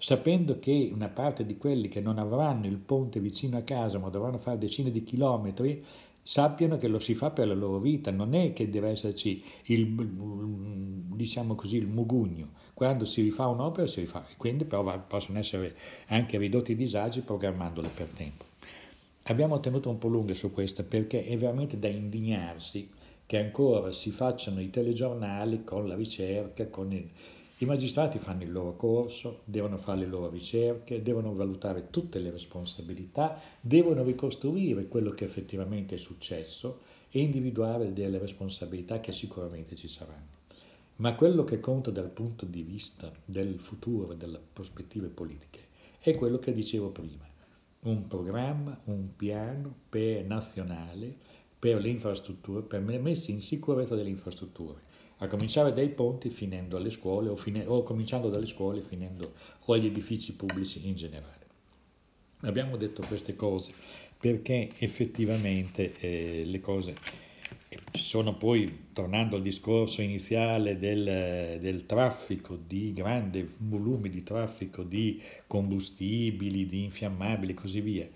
sapendo 0.00 0.60
che 0.60 0.90
una 0.94 1.08
parte 1.08 1.44
di 1.44 1.56
quelli 1.56 1.88
che 1.88 2.00
non 2.00 2.18
avranno 2.18 2.66
il 2.66 2.78
ponte 2.78 3.18
vicino 3.18 3.58
a 3.58 3.62
casa 3.62 3.98
ma 3.98 4.08
dovranno 4.08 4.38
fare 4.38 4.56
decine 4.56 4.92
di 4.92 5.02
chilometri, 5.02 5.84
sappiano 6.22 6.76
che 6.76 6.86
lo 6.86 7.00
si 7.00 7.14
fa 7.14 7.30
per 7.30 7.48
la 7.48 7.54
loro 7.54 7.78
vita, 7.78 8.12
non 8.12 8.34
è 8.34 8.52
che 8.52 8.70
deve 8.70 8.90
esserci 8.90 9.42
il, 9.64 9.86
diciamo 11.16 11.54
così, 11.56 11.78
il 11.78 11.88
mugugno. 11.88 12.50
Quando 12.74 13.04
si 13.06 13.22
rifà 13.22 13.48
un'opera 13.48 13.88
si 13.88 14.00
rifà, 14.00 14.24
e 14.28 14.34
quindi 14.36 14.64
però 14.64 15.04
possono 15.06 15.38
essere 15.38 15.74
anche 16.08 16.38
ridotti 16.38 16.72
i 16.72 16.76
disagi 16.76 17.22
programmandole 17.22 17.88
per 17.88 18.08
tempo. 18.14 18.47
Abbiamo 19.28 19.60
tenuto 19.60 19.90
un 19.90 19.98
po' 19.98 20.08
lunghe 20.08 20.32
su 20.32 20.50
questa 20.50 20.82
perché 20.82 21.22
è 21.22 21.36
veramente 21.36 21.78
da 21.78 21.86
indignarsi 21.86 22.88
che 23.26 23.36
ancora 23.36 23.92
si 23.92 24.10
facciano 24.10 24.58
i 24.58 24.70
telegiornali 24.70 25.64
con 25.64 25.86
la 25.86 25.94
ricerca, 25.94 26.66
con 26.68 26.90
il, 26.92 27.06
i 27.58 27.66
magistrati 27.66 28.18
fanno 28.18 28.44
il 28.44 28.50
loro 28.50 28.74
corso, 28.74 29.40
devono 29.44 29.76
fare 29.76 29.98
le 29.98 30.06
loro 30.06 30.30
ricerche, 30.30 31.02
devono 31.02 31.34
valutare 31.34 31.88
tutte 31.90 32.20
le 32.20 32.30
responsabilità, 32.30 33.38
devono 33.60 34.02
ricostruire 34.02 34.88
quello 34.88 35.10
che 35.10 35.24
effettivamente 35.24 35.96
è 35.96 35.98
successo 35.98 36.80
e 37.10 37.20
individuare 37.20 37.92
delle 37.92 38.16
responsabilità 38.16 38.98
che 38.98 39.12
sicuramente 39.12 39.76
ci 39.76 39.88
saranno. 39.88 40.36
Ma 40.96 41.14
quello 41.14 41.44
che 41.44 41.60
conta 41.60 41.90
dal 41.90 42.08
punto 42.08 42.46
di 42.46 42.62
vista 42.62 43.12
del 43.26 43.58
futuro, 43.58 44.14
delle 44.14 44.40
prospettive 44.50 45.08
politiche, 45.08 45.66
è 45.98 46.14
quello 46.14 46.38
che 46.38 46.54
dicevo 46.54 46.88
prima. 46.88 47.27
Un 47.80 48.06
programma, 48.06 48.80
un 48.84 49.14
piano 49.16 49.74
per 49.88 50.24
nazionale 50.24 51.14
per 51.58 51.80
le 51.80 51.88
infrastrutture, 51.88 52.62
per 52.62 52.80
messa 52.80 53.30
in 53.30 53.40
sicurezza 53.40 53.94
delle 53.94 54.10
infrastrutture 54.10 54.86
a 55.18 55.26
cominciare 55.26 55.72
dai 55.72 55.88
ponti 55.88 56.28
finendo 56.28 56.76
alle 56.76 56.90
scuole 56.90 57.28
o, 57.28 57.36
fine, 57.36 57.64
o 57.66 57.82
cominciando 57.82 58.28
dalle 58.28 58.46
scuole 58.46 58.82
finendo 58.82 59.32
o 59.64 59.72
agli 59.72 59.86
edifici 59.86 60.34
pubblici 60.34 60.86
in 60.86 60.94
generale. 60.94 61.46
Abbiamo 62.42 62.76
detto 62.76 63.02
queste 63.06 63.34
cose 63.34 63.72
perché 64.18 64.70
effettivamente 64.78 65.92
eh, 65.98 66.44
le 66.44 66.60
cose 66.60 66.94
sono 67.92 68.36
poi, 68.36 68.86
tornando 68.92 69.36
al 69.36 69.42
discorso 69.42 70.00
iniziale 70.02 70.78
del, 70.78 71.58
del 71.60 71.86
traffico, 71.86 72.56
di 72.56 72.92
grande 72.92 73.46
volume 73.58 74.08
di 74.08 74.22
traffico 74.22 74.82
di 74.82 75.20
combustibili, 75.46 76.66
di 76.66 76.84
infiammabili 76.84 77.52
e 77.52 77.54
così 77.54 77.80
via, 77.80 78.08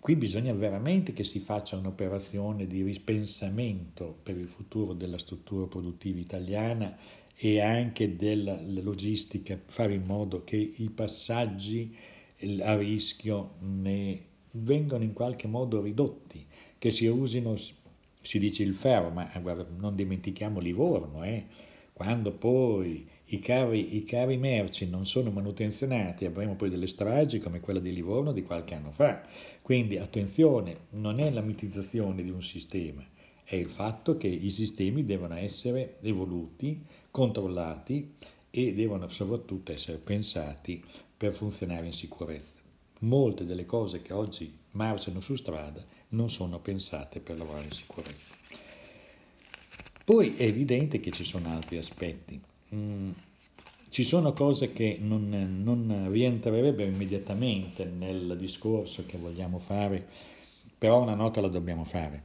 Qui 0.00 0.16
bisogna 0.16 0.54
veramente 0.54 1.12
che 1.12 1.24
si 1.24 1.40
faccia 1.40 1.76
un'operazione 1.76 2.66
di 2.66 2.82
rispensamento 2.82 4.18
per 4.22 4.38
il 4.38 4.48
futuro 4.48 4.94
della 4.94 5.18
struttura 5.18 5.66
produttiva 5.66 6.18
italiana 6.18 6.96
e 7.36 7.60
anche 7.60 8.16
della 8.16 8.58
logistica, 8.62 9.60
fare 9.62 9.92
in 9.92 10.04
modo 10.04 10.42
che 10.42 10.56
i 10.56 10.88
passaggi 10.88 11.94
a 12.60 12.74
rischio 12.76 13.56
ne 13.58 14.24
vengano 14.52 15.04
in 15.04 15.12
qualche 15.12 15.46
modo 15.46 15.82
ridotti, 15.82 16.46
che 16.80 16.90
si 16.90 17.06
usino, 17.06 17.56
si 18.22 18.38
dice 18.38 18.62
il 18.62 18.74
ferro, 18.74 19.10
ma 19.10 19.30
guarda, 19.42 19.66
non 19.76 19.94
dimentichiamo 19.94 20.60
Livorno, 20.60 21.22
eh? 21.24 21.44
quando 21.92 22.32
poi 22.32 23.06
i 23.26 23.38
carri, 23.38 23.96
i 23.96 24.04
carri 24.04 24.38
merci 24.38 24.88
non 24.88 25.04
sono 25.04 25.30
manutenzionati, 25.30 26.24
avremo 26.24 26.56
poi 26.56 26.70
delle 26.70 26.86
stragi 26.86 27.38
come 27.38 27.60
quella 27.60 27.80
di 27.80 27.92
Livorno 27.92 28.32
di 28.32 28.42
qualche 28.42 28.74
anno 28.74 28.92
fa. 28.92 29.22
Quindi 29.60 29.98
attenzione, 29.98 30.86
non 30.92 31.20
è 31.20 31.30
la 31.30 31.42
mitizzazione 31.42 32.22
di 32.22 32.30
un 32.30 32.40
sistema, 32.40 33.06
è 33.44 33.56
il 33.56 33.68
fatto 33.68 34.16
che 34.16 34.28
i 34.28 34.48
sistemi 34.48 35.04
devono 35.04 35.34
essere 35.34 35.98
evoluti, 36.00 36.82
controllati 37.10 38.14
e 38.48 38.72
devono 38.72 39.06
soprattutto 39.08 39.70
essere 39.70 39.98
pensati 39.98 40.82
per 41.14 41.34
funzionare 41.34 41.84
in 41.84 41.92
sicurezza. 41.92 42.56
Molte 43.00 43.44
delle 43.44 43.66
cose 43.66 44.00
che 44.00 44.14
oggi 44.14 44.56
marciano 44.70 45.20
su 45.20 45.36
strada 45.36 45.84
non 46.10 46.30
sono 46.30 46.60
pensate 46.60 47.20
per 47.20 47.38
lavorare 47.38 47.64
in 47.64 47.72
sicurezza. 47.72 48.34
Poi 50.04 50.36
è 50.36 50.42
evidente 50.44 51.00
che 51.00 51.10
ci 51.10 51.24
sono 51.24 51.50
altri 51.50 51.78
aspetti. 51.78 52.40
Mm, 52.74 53.10
ci 53.88 54.04
sono 54.04 54.32
cose 54.32 54.72
che 54.72 54.98
non, 55.00 55.28
non 55.62 56.08
rientrerebbero 56.10 56.90
immediatamente 56.90 57.84
nel 57.84 58.36
discorso 58.38 59.04
che 59.06 59.18
vogliamo 59.18 59.58
fare, 59.58 60.06
però 60.78 61.02
una 61.02 61.14
nota 61.14 61.40
la 61.40 61.48
dobbiamo 61.48 61.84
fare. 61.84 62.24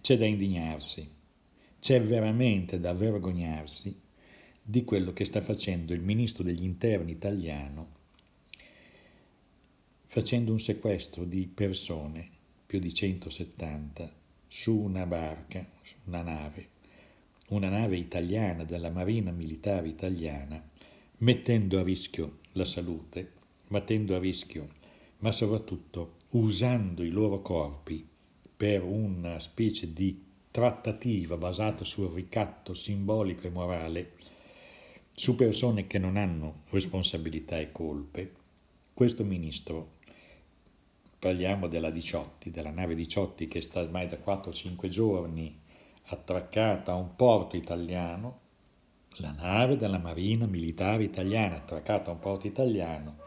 C'è 0.00 0.16
da 0.16 0.26
indignarsi, 0.26 1.08
c'è 1.78 2.00
veramente 2.02 2.80
da 2.80 2.92
vergognarsi 2.92 3.98
di 4.62 4.84
quello 4.84 5.12
che 5.12 5.24
sta 5.24 5.40
facendo 5.40 5.92
il 5.92 6.00
ministro 6.00 6.42
degli 6.42 6.64
interni 6.64 7.12
italiano 7.12 7.98
facendo 10.10 10.50
un 10.50 10.58
sequestro 10.58 11.22
di 11.22 11.46
persone, 11.46 12.30
più 12.70 12.78
di 12.78 12.94
170, 12.94 14.08
su 14.46 14.78
una 14.78 15.04
barca, 15.04 15.68
una 16.04 16.22
nave, 16.22 16.68
una 17.48 17.68
nave 17.68 17.96
italiana 17.96 18.62
della 18.62 18.90
Marina 18.90 19.32
Militare 19.32 19.88
Italiana, 19.88 20.62
mettendo 21.16 21.80
a 21.80 21.82
rischio 21.82 22.38
la 22.52 22.64
salute, 22.64 23.32
mettendo 23.70 24.14
a 24.14 24.20
rischio, 24.20 24.68
ma 25.18 25.32
soprattutto 25.32 26.18
usando 26.30 27.02
i 27.02 27.10
loro 27.10 27.42
corpi 27.42 28.06
per 28.56 28.84
una 28.84 29.40
specie 29.40 29.92
di 29.92 30.22
trattativa 30.52 31.36
basata 31.36 31.82
sul 31.82 32.12
ricatto 32.12 32.74
simbolico 32.74 33.48
e 33.48 33.50
morale 33.50 34.12
su 35.12 35.34
persone 35.34 35.88
che 35.88 35.98
non 35.98 36.16
hanno 36.16 36.62
responsabilità 36.70 37.58
e 37.58 37.72
colpe, 37.72 38.32
questo 38.94 39.24
ministro, 39.24 39.94
parliamo 41.20 41.68
della 41.68 41.90
Diciotti, 41.90 42.50
della 42.50 42.70
nave 42.70 42.94
Diciotti 42.94 43.46
che 43.46 43.60
sta 43.60 43.82
ormai 43.82 44.08
da 44.08 44.16
4-5 44.16 44.88
giorni 44.88 45.54
attraccata 46.04 46.92
a 46.92 46.96
un 46.96 47.14
porto 47.14 47.56
italiano, 47.56 48.38
la 49.16 49.32
nave 49.32 49.76
della 49.76 49.98
Marina 49.98 50.46
Militare 50.46 51.04
Italiana 51.04 51.56
attraccata 51.56 52.10
a 52.10 52.14
un 52.14 52.20
porto 52.20 52.46
italiano, 52.46 53.18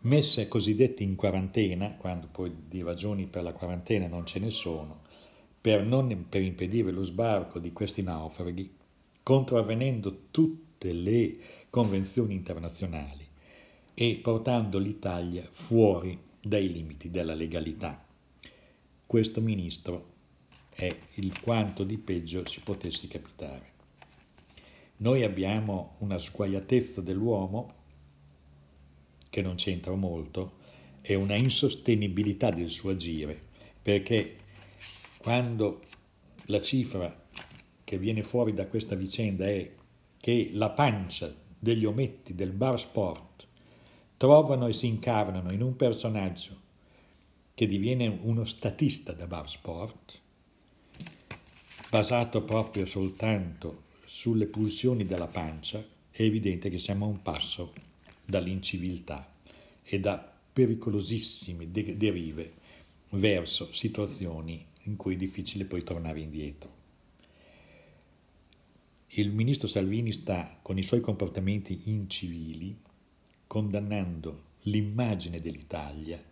messa 0.00 0.46
cosiddette 0.48 1.04
in 1.04 1.14
quarantena, 1.14 1.94
quando 1.94 2.26
poi 2.30 2.52
di 2.66 2.82
ragioni 2.82 3.26
per 3.26 3.44
la 3.44 3.52
quarantena 3.52 4.08
non 4.08 4.26
ce 4.26 4.40
ne 4.40 4.50
sono, 4.50 5.02
per, 5.60 5.84
non, 5.84 6.26
per 6.28 6.42
impedire 6.42 6.90
lo 6.90 7.04
sbarco 7.04 7.60
di 7.60 7.72
questi 7.72 8.02
naufraghi, 8.02 8.74
contravvenendo 9.22 10.22
tutte 10.32 10.92
le 10.92 11.38
convenzioni 11.70 12.34
internazionali 12.34 13.26
e 13.94 14.18
portando 14.20 14.78
l'Italia 14.78 15.46
fuori 15.48 16.26
dai 16.40 16.70
limiti 16.72 17.10
della 17.10 17.34
legalità. 17.34 18.04
Questo 19.06 19.40
ministro 19.40 20.16
è 20.70 20.94
il 21.14 21.40
quanto 21.40 21.82
di 21.84 21.98
peggio 21.98 22.44
ci 22.44 22.60
potesse 22.60 23.08
capitare. 23.08 23.72
Noi 24.98 25.22
abbiamo 25.22 25.96
una 25.98 26.18
sguaiatezza 26.18 27.00
dell'uomo 27.00 27.74
che 29.30 29.42
non 29.42 29.56
c'entra 29.56 29.94
molto 29.94 30.56
e 31.02 31.14
una 31.14 31.36
insostenibilità 31.36 32.50
del 32.50 32.68
suo 32.68 32.90
agire, 32.90 33.40
perché 33.80 34.36
quando 35.16 35.82
la 36.46 36.60
cifra 36.60 37.24
che 37.84 37.98
viene 37.98 38.22
fuori 38.22 38.52
da 38.54 38.66
questa 38.66 38.94
vicenda 38.94 39.48
è 39.48 39.74
che 40.20 40.50
la 40.52 40.70
pancia 40.70 41.34
degli 41.58 41.84
ometti 41.84 42.34
del 42.34 42.52
bar 42.52 42.78
sport 42.78 43.27
trovano 44.18 44.66
e 44.66 44.72
si 44.72 44.88
incarnano 44.88 45.52
in 45.52 45.62
un 45.62 45.76
personaggio 45.76 46.66
che 47.54 47.68
diviene 47.68 48.08
uno 48.08 48.44
statista 48.44 49.12
da 49.12 49.28
bar 49.28 49.48
sport, 49.48 50.20
basato 51.88 52.42
proprio 52.42 52.84
soltanto 52.84 53.84
sulle 54.04 54.46
pulsioni 54.46 55.06
della 55.06 55.28
pancia, 55.28 55.84
è 56.10 56.22
evidente 56.22 56.68
che 56.68 56.78
siamo 56.78 57.06
a 57.06 57.08
un 57.08 57.22
passo 57.22 57.72
dall'inciviltà 58.24 59.32
e 59.82 60.00
da 60.00 60.32
pericolosissime 60.52 61.70
derive 61.70 62.54
verso 63.10 63.72
situazioni 63.72 64.66
in 64.82 64.96
cui 64.96 65.14
è 65.14 65.16
difficile 65.16 65.64
poi 65.64 65.84
tornare 65.84 66.20
indietro. 66.20 66.76
Il 69.12 69.30
ministro 69.30 69.68
Salvini 69.68 70.10
sta 70.10 70.58
con 70.60 70.76
i 70.76 70.82
suoi 70.82 71.00
comportamenti 71.00 71.82
incivili 71.84 72.86
condannando 73.48 74.42
l'immagine 74.62 75.40
dell'Italia 75.40 76.22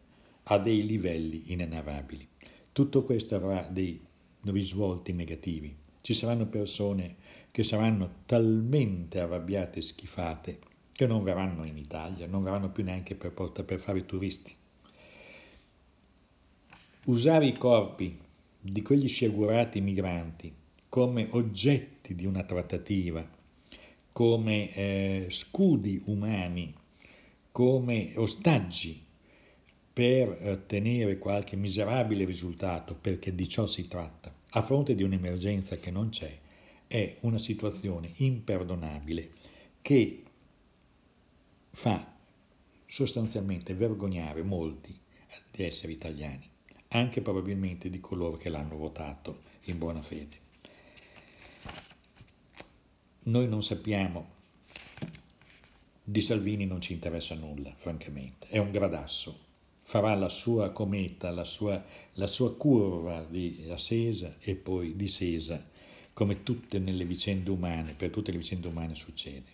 a 0.45 0.59
dei 0.59 0.87
livelli 0.87 1.45
inenarrabili. 1.47 2.29
Tutto 2.71 3.03
questo 3.03 3.35
avrà 3.35 3.63
dei 3.63 4.01
risvolti 4.43 5.13
negativi. 5.13 5.75
Ci 6.01 6.15
saranno 6.15 6.47
persone 6.47 7.17
che 7.51 7.65
saranno 7.65 8.19
talmente 8.27 9.19
arrabbiate 9.19 9.81
e 9.81 9.83
schifate 9.83 10.59
che 10.93 11.07
non 11.07 11.25
verranno 11.25 11.65
in 11.65 11.79
Italia, 11.79 12.27
non 12.27 12.45
verranno 12.45 12.71
più 12.71 12.85
neanche 12.85 13.15
per, 13.15 13.33
porta, 13.33 13.65
per 13.65 13.79
fare 13.79 14.07
turisti. 14.07 14.55
Usare 17.07 17.47
i 17.47 17.57
corpi 17.57 18.19
di 18.61 18.83
quegli 18.83 19.09
sciagurati 19.09 19.81
migranti 19.81 20.55
come 20.89 21.29
oggetti 21.31 22.15
di 22.15 22.27
una 22.27 22.43
trattativa, 22.45 23.27
come 24.13 24.75
eh, 24.75 25.27
scudi 25.29 26.03
umani, 26.07 26.75
come 27.57 28.13
ostaggi 28.17 29.03
per 29.91 30.29
ottenere 30.47 31.17
qualche 31.17 31.57
miserabile 31.57 32.27
risultato, 32.27 32.95
perché 32.95 33.35
di 33.35 33.49
ciò 33.49 33.67
si 33.67 33.89
tratta, 33.89 34.31
a 34.51 34.61
fronte 34.61 34.95
di 34.95 35.03
un'emergenza 35.03 35.77
che 35.77 35.91
non 35.91 36.11
c'è, 36.11 36.39
è 36.87 37.17
una 37.21 37.39
situazione 37.39 38.13
imperdonabile 38.17 39.31
che 39.81 40.23
fa 41.71 42.15
sostanzialmente 42.85 43.73
vergognare 43.73 44.43
molti 44.43 44.95
di 45.51 45.65
essere 45.65 45.93
italiani, 45.93 46.47
anche 46.89 47.23
probabilmente 47.23 47.89
di 47.89 48.01
coloro 48.01 48.37
che 48.37 48.51
l'hanno 48.51 48.77
votato 48.77 49.45
in 49.63 49.79
buona 49.79 50.03
fede. 50.03 50.37
Noi 53.23 53.49
non 53.49 53.63
sappiamo, 53.63 54.35
di 56.09 56.21
Salvini 56.21 56.67
non 56.67 56.81
ci 56.81 56.93
interessa 56.93 57.35
nulla, 57.35 57.73
francamente, 57.75 58.47
è 58.47 58.59
un 58.59 58.71
gradasso, 58.71 59.37
farà 59.81 60.15
la 60.15 60.29
sua 60.29 60.71
cometa, 60.71 61.33
la 61.33 61.43
sua, 61.43 61.85
la 62.13 62.29
sua 62.29 62.55
curva 62.55 63.25
di 63.25 63.67
ascesa 63.71 64.37
e 64.39 64.55
poi 64.55 64.95
discesa, 64.95 65.61
come 66.13 66.45
tutte 66.45 66.79
nelle 66.79 67.05
vicende 67.05 67.51
umane, 67.51 67.95
per 67.95 68.11
tutte 68.11 68.31
le 68.31 68.39
vicende 68.39 68.69
umane 68.69 68.95
succede. 68.95 69.51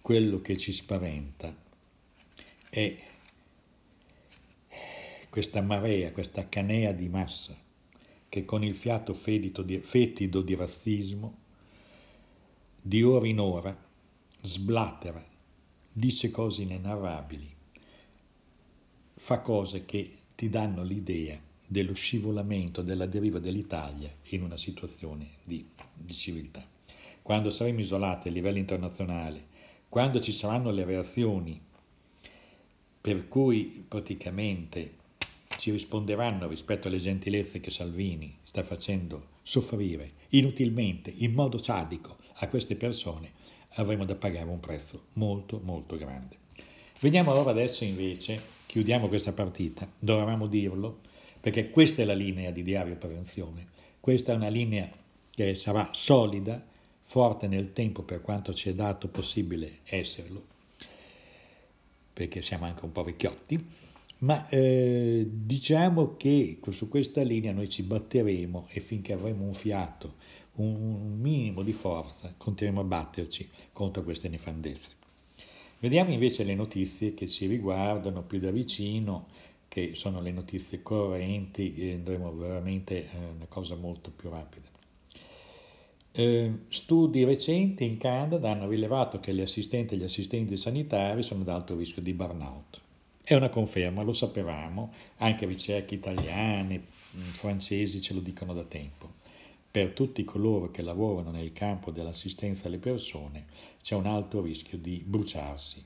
Quello 0.00 0.40
che 0.40 0.56
ci 0.56 0.72
spaventa 0.72 1.54
è 2.68 2.96
questa 5.30 5.60
marea, 5.60 6.10
questa 6.10 6.48
canea 6.48 6.90
di 6.90 7.08
massa 7.08 7.56
che 8.28 8.44
con 8.44 8.64
il 8.64 8.74
fiato 8.74 9.14
fetido 9.14 9.62
di, 9.62 9.78
fetido 9.78 10.42
di 10.42 10.56
razzismo 10.56 11.36
di 12.82 13.04
ora 13.04 13.28
in 13.28 13.38
ora 13.38 13.84
sblattera, 14.42 15.34
dice 15.98 16.30
cose 16.30 16.60
inenarrabili, 16.60 17.50
fa 19.14 19.40
cose 19.40 19.86
che 19.86 20.12
ti 20.34 20.50
danno 20.50 20.82
l'idea 20.82 21.40
dello 21.66 21.94
scivolamento, 21.94 22.82
della 22.82 23.06
deriva 23.06 23.38
dell'Italia 23.38 24.14
in 24.24 24.42
una 24.42 24.58
situazione 24.58 25.36
di, 25.42 25.66
di 25.94 26.12
civiltà. 26.12 26.62
Quando 27.22 27.48
saremo 27.48 27.80
isolati 27.80 28.28
a 28.28 28.30
livello 28.30 28.58
internazionale, 28.58 29.46
quando 29.88 30.20
ci 30.20 30.32
saranno 30.32 30.70
le 30.70 30.84
reazioni 30.84 31.58
per 33.00 33.26
cui 33.26 33.82
praticamente 33.88 34.96
ci 35.56 35.70
risponderanno 35.70 36.46
rispetto 36.46 36.88
alle 36.88 36.98
gentilezze 36.98 37.58
che 37.58 37.70
Salvini 37.70 38.36
sta 38.44 38.62
facendo 38.62 39.28
soffrire 39.42 40.12
inutilmente, 40.28 41.10
in 41.10 41.32
modo 41.32 41.56
sadico, 41.56 42.18
a 42.34 42.48
queste 42.48 42.76
persone, 42.76 43.35
avremo 43.76 44.04
da 44.04 44.14
pagare 44.14 44.48
un 44.48 44.60
prezzo 44.60 45.06
molto 45.14 45.60
molto 45.62 45.96
grande. 45.96 46.36
Veniamo 47.00 47.32
allora 47.32 47.50
adesso 47.50 47.84
invece, 47.84 48.40
chiudiamo 48.66 49.08
questa 49.08 49.32
partita, 49.32 49.88
dovevamo 49.98 50.46
dirlo, 50.46 51.00
perché 51.40 51.70
questa 51.70 52.02
è 52.02 52.04
la 52.04 52.14
linea 52.14 52.50
di 52.50 52.62
diario 52.62 52.96
prevenzione, 52.96 53.66
questa 54.00 54.32
è 54.32 54.36
una 54.36 54.48
linea 54.48 54.90
che 55.30 55.54
sarà 55.54 55.90
solida, 55.92 56.64
forte 57.02 57.46
nel 57.46 57.72
tempo 57.72 58.02
per 58.02 58.20
quanto 58.20 58.52
ci 58.52 58.70
è 58.70 58.74
dato 58.74 59.08
possibile 59.08 59.78
esserlo, 59.84 60.44
perché 62.12 62.40
siamo 62.40 62.64
anche 62.64 62.84
un 62.84 62.92
po' 62.92 63.04
vecchiotti, 63.04 63.64
ma 64.18 64.48
eh, 64.48 65.26
diciamo 65.30 66.16
che 66.16 66.58
su 66.70 66.88
questa 66.88 67.22
linea 67.22 67.52
noi 67.52 67.68
ci 67.68 67.82
batteremo 67.82 68.68
e 68.70 68.80
finché 68.80 69.12
avremo 69.12 69.44
un 69.44 69.52
fiato, 69.52 70.14
un 70.56 71.18
minimo 71.18 71.62
di 71.62 71.72
forza, 71.72 72.34
continueremo 72.36 72.82
a 72.82 72.84
batterci 72.84 73.48
contro 73.72 74.02
queste 74.02 74.28
nefandezze. 74.28 74.92
Vediamo 75.78 76.12
invece 76.12 76.44
le 76.44 76.54
notizie 76.54 77.14
che 77.14 77.28
ci 77.28 77.46
riguardano 77.46 78.22
più 78.22 78.38
da 78.38 78.50
vicino, 78.50 79.26
che 79.68 79.94
sono 79.94 80.20
le 80.20 80.32
notizie 80.32 80.82
correnti 80.82 81.74
e 81.76 81.94
andremo 81.94 82.34
veramente 82.34 83.08
a 83.12 83.18
una 83.36 83.46
cosa 83.46 83.74
molto 83.74 84.10
più 84.10 84.30
rapida. 84.30 84.68
Eh, 86.12 86.60
studi 86.68 87.24
recenti 87.24 87.84
in 87.84 87.98
Canada 87.98 88.50
hanno 88.50 88.68
rilevato 88.68 89.20
che 89.20 89.34
gli 89.34 89.42
assistenti 89.42 89.94
e 89.94 89.98
gli 89.98 90.04
assistenti 90.04 90.56
sanitari 90.56 91.22
sono 91.22 91.42
ad 91.42 91.50
alto 91.50 91.76
rischio 91.76 92.00
di 92.00 92.14
burnout. 92.14 92.80
È 93.22 93.34
una 93.34 93.50
conferma, 93.50 94.02
lo 94.02 94.14
sapevamo, 94.14 94.94
anche 95.18 95.44
ricerche 95.44 95.94
italiane, 95.94 96.82
francesi 97.32 98.00
ce 98.00 98.14
lo 98.14 98.20
dicono 98.20 98.54
da 98.54 98.64
tempo. 98.64 99.24
Per 99.76 99.90
tutti 99.90 100.24
coloro 100.24 100.70
che 100.70 100.80
lavorano 100.80 101.30
nel 101.30 101.52
campo 101.52 101.90
dell'assistenza 101.90 102.66
alle 102.66 102.78
persone 102.78 103.44
c'è 103.82 103.94
un 103.94 104.06
alto 104.06 104.40
rischio 104.40 104.78
di 104.78 105.02
bruciarsi, 105.04 105.84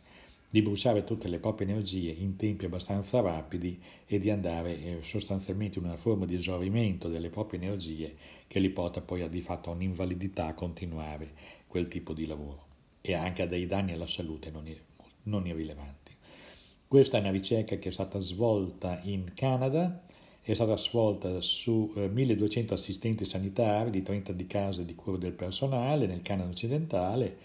di 0.48 0.62
bruciare 0.62 1.02
tutte 1.02 1.26
le 1.26 1.40
proprie 1.40 1.66
energie 1.66 2.12
in 2.12 2.36
tempi 2.36 2.66
abbastanza 2.66 3.20
rapidi 3.20 3.82
e 4.06 4.20
di 4.20 4.30
andare 4.30 4.80
eh, 4.80 4.98
sostanzialmente 5.00 5.80
in 5.80 5.86
una 5.86 5.96
forma 5.96 6.24
di 6.24 6.36
esaurimento 6.36 7.08
delle 7.08 7.30
proprie 7.30 7.58
energie 7.58 8.14
che 8.46 8.60
li 8.60 8.70
porta 8.70 9.00
poi 9.00 9.22
a, 9.22 9.28
di 9.28 9.40
fatto 9.40 9.70
a 9.70 9.74
un'invalidità 9.74 10.46
a 10.46 10.54
continuare 10.54 11.32
quel 11.66 11.88
tipo 11.88 12.12
di 12.12 12.26
lavoro 12.26 12.66
e 13.00 13.14
anche 13.14 13.42
a 13.42 13.46
dei 13.48 13.66
danni 13.66 13.90
alla 13.90 14.06
salute 14.06 14.52
non, 14.52 14.72
non 15.24 15.48
irrilevanti. 15.48 16.14
Questa 16.86 17.16
è 17.16 17.20
una 17.20 17.32
ricerca 17.32 17.74
che 17.74 17.88
è 17.88 17.92
stata 17.92 18.20
svolta 18.20 19.00
in 19.02 19.32
Canada 19.34 20.00
è 20.42 20.54
stata 20.54 20.76
svolta 20.76 21.40
su 21.40 21.92
eh, 21.96 22.08
1200 22.08 22.74
assistenti 22.74 23.24
sanitari 23.24 23.90
di 23.90 24.02
30 24.02 24.32
di 24.32 24.46
case 24.46 24.84
di 24.84 24.94
cura 24.94 25.18
del 25.18 25.32
personale 25.32 26.06
nel 26.06 26.22
Canada 26.22 26.50
occidentale 26.50 27.36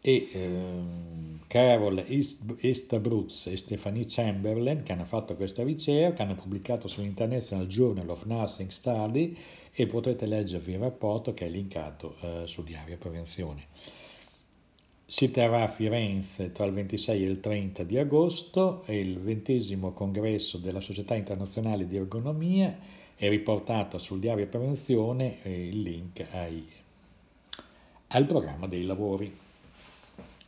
e 0.00 0.28
ehm, 0.32 1.40
Carol 1.48 2.04
Easterbrooks 2.06 3.46
e 3.46 3.56
Stephanie 3.56 4.04
Chamberlain 4.06 4.82
che 4.82 4.92
hanno 4.92 5.04
fatto 5.04 5.34
questa 5.34 5.62
ricerca, 5.64 6.22
hanno 6.22 6.34
pubblicato 6.34 6.88
sull'International 6.88 7.66
Journal 7.66 8.08
of 8.08 8.24
Nursing 8.24 8.70
Study 8.70 9.36
e 9.72 9.86
potrete 9.86 10.26
leggervi 10.26 10.72
il 10.72 10.78
rapporto 10.78 11.34
che 11.34 11.46
è 11.46 11.48
linkato 11.48 12.16
eh, 12.20 12.42
su 12.46 12.62
Diario 12.62 12.96
Prevenzione. 12.96 13.66
Si 15.10 15.30
terrà 15.30 15.62
a 15.62 15.68
Firenze 15.68 16.52
tra 16.52 16.66
il 16.66 16.74
26 16.74 17.24
e 17.24 17.26
il 17.26 17.40
30 17.40 17.82
di 17.84 17.96
agosto, 17.96 18.82
è 18.84 18.92
il 18.92 19.18
ventesimo 19.18 19.92
congresso 19.92 20.58
della 20.58 20.82
Società 20.82 21.14
Internazionale 21.14 21.86
di 21.86 21.96
Ergonomia, 21.96 22.76
è 23.14 23.26
riportato 23.30 23.96
sul 23.96 24.20
Diario 24.20 24.46
Prevenzione 24.48 25.38
il 25.44 25.80
link 25.80 26.26
ai, 26.30 26.62
al 28.08 28.26
programma 28.26 28.66
dei 28.66 28.84
lavori. 28.84 29.34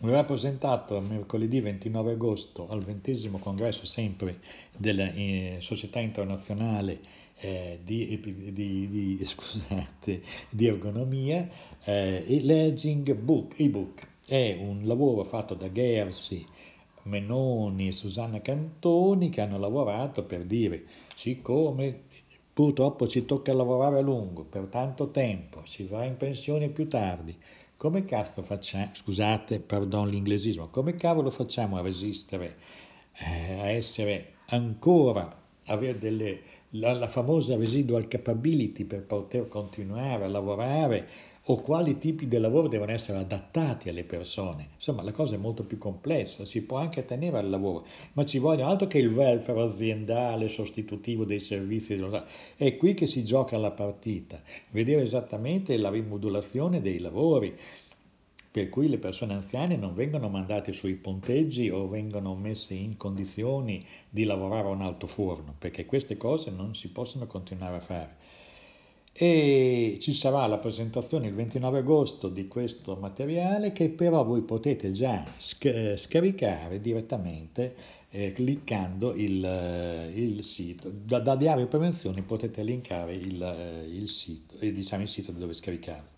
Verrà 0.01 0.25
presentato 0.25 1.01
mercoledì 1.01 1.63
29 1.63 2.13
agosto 2.13 2.69
al 2.69 2.85
ventesimo 2.85 3.39
congresso 3.39 3.87
sempre 3.87 4.41
della 4.77 5.11
eh, 5.11 5.57
Società 5.61 6.01
Internazionale 6.01 7.01
eh, 7.39 7.81
di, 7.83 8.21
di, 8.53 8.91
di, 8.91 9.21
scusate, 9.25 10.21
di 10.51 10.67
ergonomia, 10.67 11.49
eh, 11.83 12.25
il 12.29 12.45
Leging 12.45 13.15
Book, 13.15 13.59
ebook. 13.59 14.10
È 14.31 14.57
un 14.57 14.83
lavoro 14.85 15.25
fatto 15.25 15.55
da 15.55 15.73
Gersi, 15.73 16.47
Menoni 17.03 17.89
e 17.89 17.93
Susanna 17.93 18.41
Cantoni 18.41 19.29
che 19.29 19.41
hanno 19.41 19.59
lavorato 19.59 20.23
per 20.23 20.45
dire 20.45 20.85
siccome 21.17 22.03
purtroppo 22.53 23.09
ci 23.09 23.25
tocca 23.25 23.53
lavorare 23.53 23.99
a 23.99 24.03
lungo 24.03 24.45
per 24.45 24.67
tanto 24.67 25.11
tempo, 25.11 25.63
si 25.65 25.83
va 25.83 26.05
in 26.05 26.17
pensione 26.17 26.69
più 26.69 26.87
tardi, 26.87 27.37
come 27.77 28.05
cazzo 28.05 28.43
facciamo, 28.43 28.91
scusate, 28.93 29.59
pardon 29.59 30.09
l'inglesismo, 30.09 30.69
come 30.69 30.95
cavolo 30.95 31.33
facciamo 31.33 31.79
a 31.79 31.83
resistere, 31.83 32.57
eh, 33.15 33.59
a 33.59 33.71
essere 33.71 34.35
ancora, 34.51 35.37
avere 35.65 35.99
delle 35.99 36.43
la, 36.75 36.93
la 36.93 37.09
famosa 37.09 37.57
residual 37.57 38.07
capability 38.07 38.85
per 38.85 39.03
poter 39.03 39.49
continuare 39.49 40.25
a 40.25 40.29
lavorare 40.29 41.09
o 41.45 41.57
quali 41.57 41.97
tipi 41.99 42.29
di 42.29 42.39
lavoro 42.39 42.69
devono 42.69 42.93
essere 42.93 43.19
adattati 43.19 43.89
alle 43.89 44.05
persone. 44.05 44.69
Insomma, 44.75 45.03
la 45.03 45.13
cosa 45.13 45.35
è 45.35 45.39
molto 45.39 45.65
più 45.65 45.79
complessa, 45.79 46.45
si 46.45 46.63
può 46.63 46.77
anche 46.79 47.05
tenere 47.05 47.39
al 47.39 47.49
lavoro, 47.49 47.87
ma 48.13 48.25
ci 48.25 48.39
vogliono 48.39 48.71
altro 48.71 48.87
che 48.87 48.99
il 48.99 49.09
welfare 49.09 49.63
aziendale 49.63 50.49
sostitutivo 50.49 51.25
dei 51.25 51.41
servizi 51.41 51.97
Stato. 51.97 52.27
È 52.57 52.77
qui 52.77 52.95
che 52.95 53.07
si 53.07 53.25
gioca 53.25 53.57
la 53.57 53.71
partita, 53.71 54.41
vedere 54.71 55.03
esattamente 55.03 55.77
la 55.77 55.91
rimodulazione 55.91 56.81
dei 56.81 56.99
lavori, 56.99 57.57
per 58.53 58.69
cui 58.69 58.89
le 58.89 58.99
persone 58.99 59.35
anziane 59.35 59.77
non 59.77 59.95
vengono 59.95 60.29
mandate 60.29 60.73
sui 60.73 60.95
ponteggi 60.95 61.71
o 61.71 61.89
vengono 61.89 62.35
messe 62.35 62.75
in 62.75 62.97
condizioni 62.97 63.85
di 64.09 64.25
lavorare 64.25 64.67
a 64.67 64.73
un 64.73 64.83
alto 64.83 65.07
forno, 65.07 65.55
perché 65.57 65.87
queste 65.87 66.17
cose 66.17 66.51
non 66.51 66.75
si 66.75 66.91
possono 66.91 67.27
continuare 67.27 67.77
a 67.77 67.81
fare. 67.81 68.17
E 69.23 69.99
ci 70.01 70.15
sarà 70.15 70.47
la 70.47 70.57
presentazione 70.57 71.27
il 71.27 71.35
29 71.35 71.81
agosto 71.81 72.31
di 72.31 72.49
questo 72.49 72.97
materiale 72.97 73.71
che 73.71 73.91
però 73.91 74.25
voi 74.25 74.41
potete 74.41 74.93
già 74.93 75.23
sc- 75.37 75.95
scaricare 75.99 76.81
direttamente 76.81 77.75
eh, 78.09 78.33
cliccando 78.33 79.13
il, 79.13 79.45
eh, 79.45 80.11
il, 80.15 80.43
sito. 80.43 80.91
Da, 80.91 81.19
da 81.19 81.37
Diario 81.37 81.67
Prevenzione 81.67 82.23
potete 82.23 82.63
linkare 82.63 83.15
il, 83.15 83.43
eh, 83.43 83.95
il 83.95 84.09
sito, 84.09 84.55
eh, 84.59 84.73
diciamo 84.73 85.03
il 85.03 85.09
sito 85.11 85.33
dove 85.33 85.53
scaricarlo. 85.53 86.09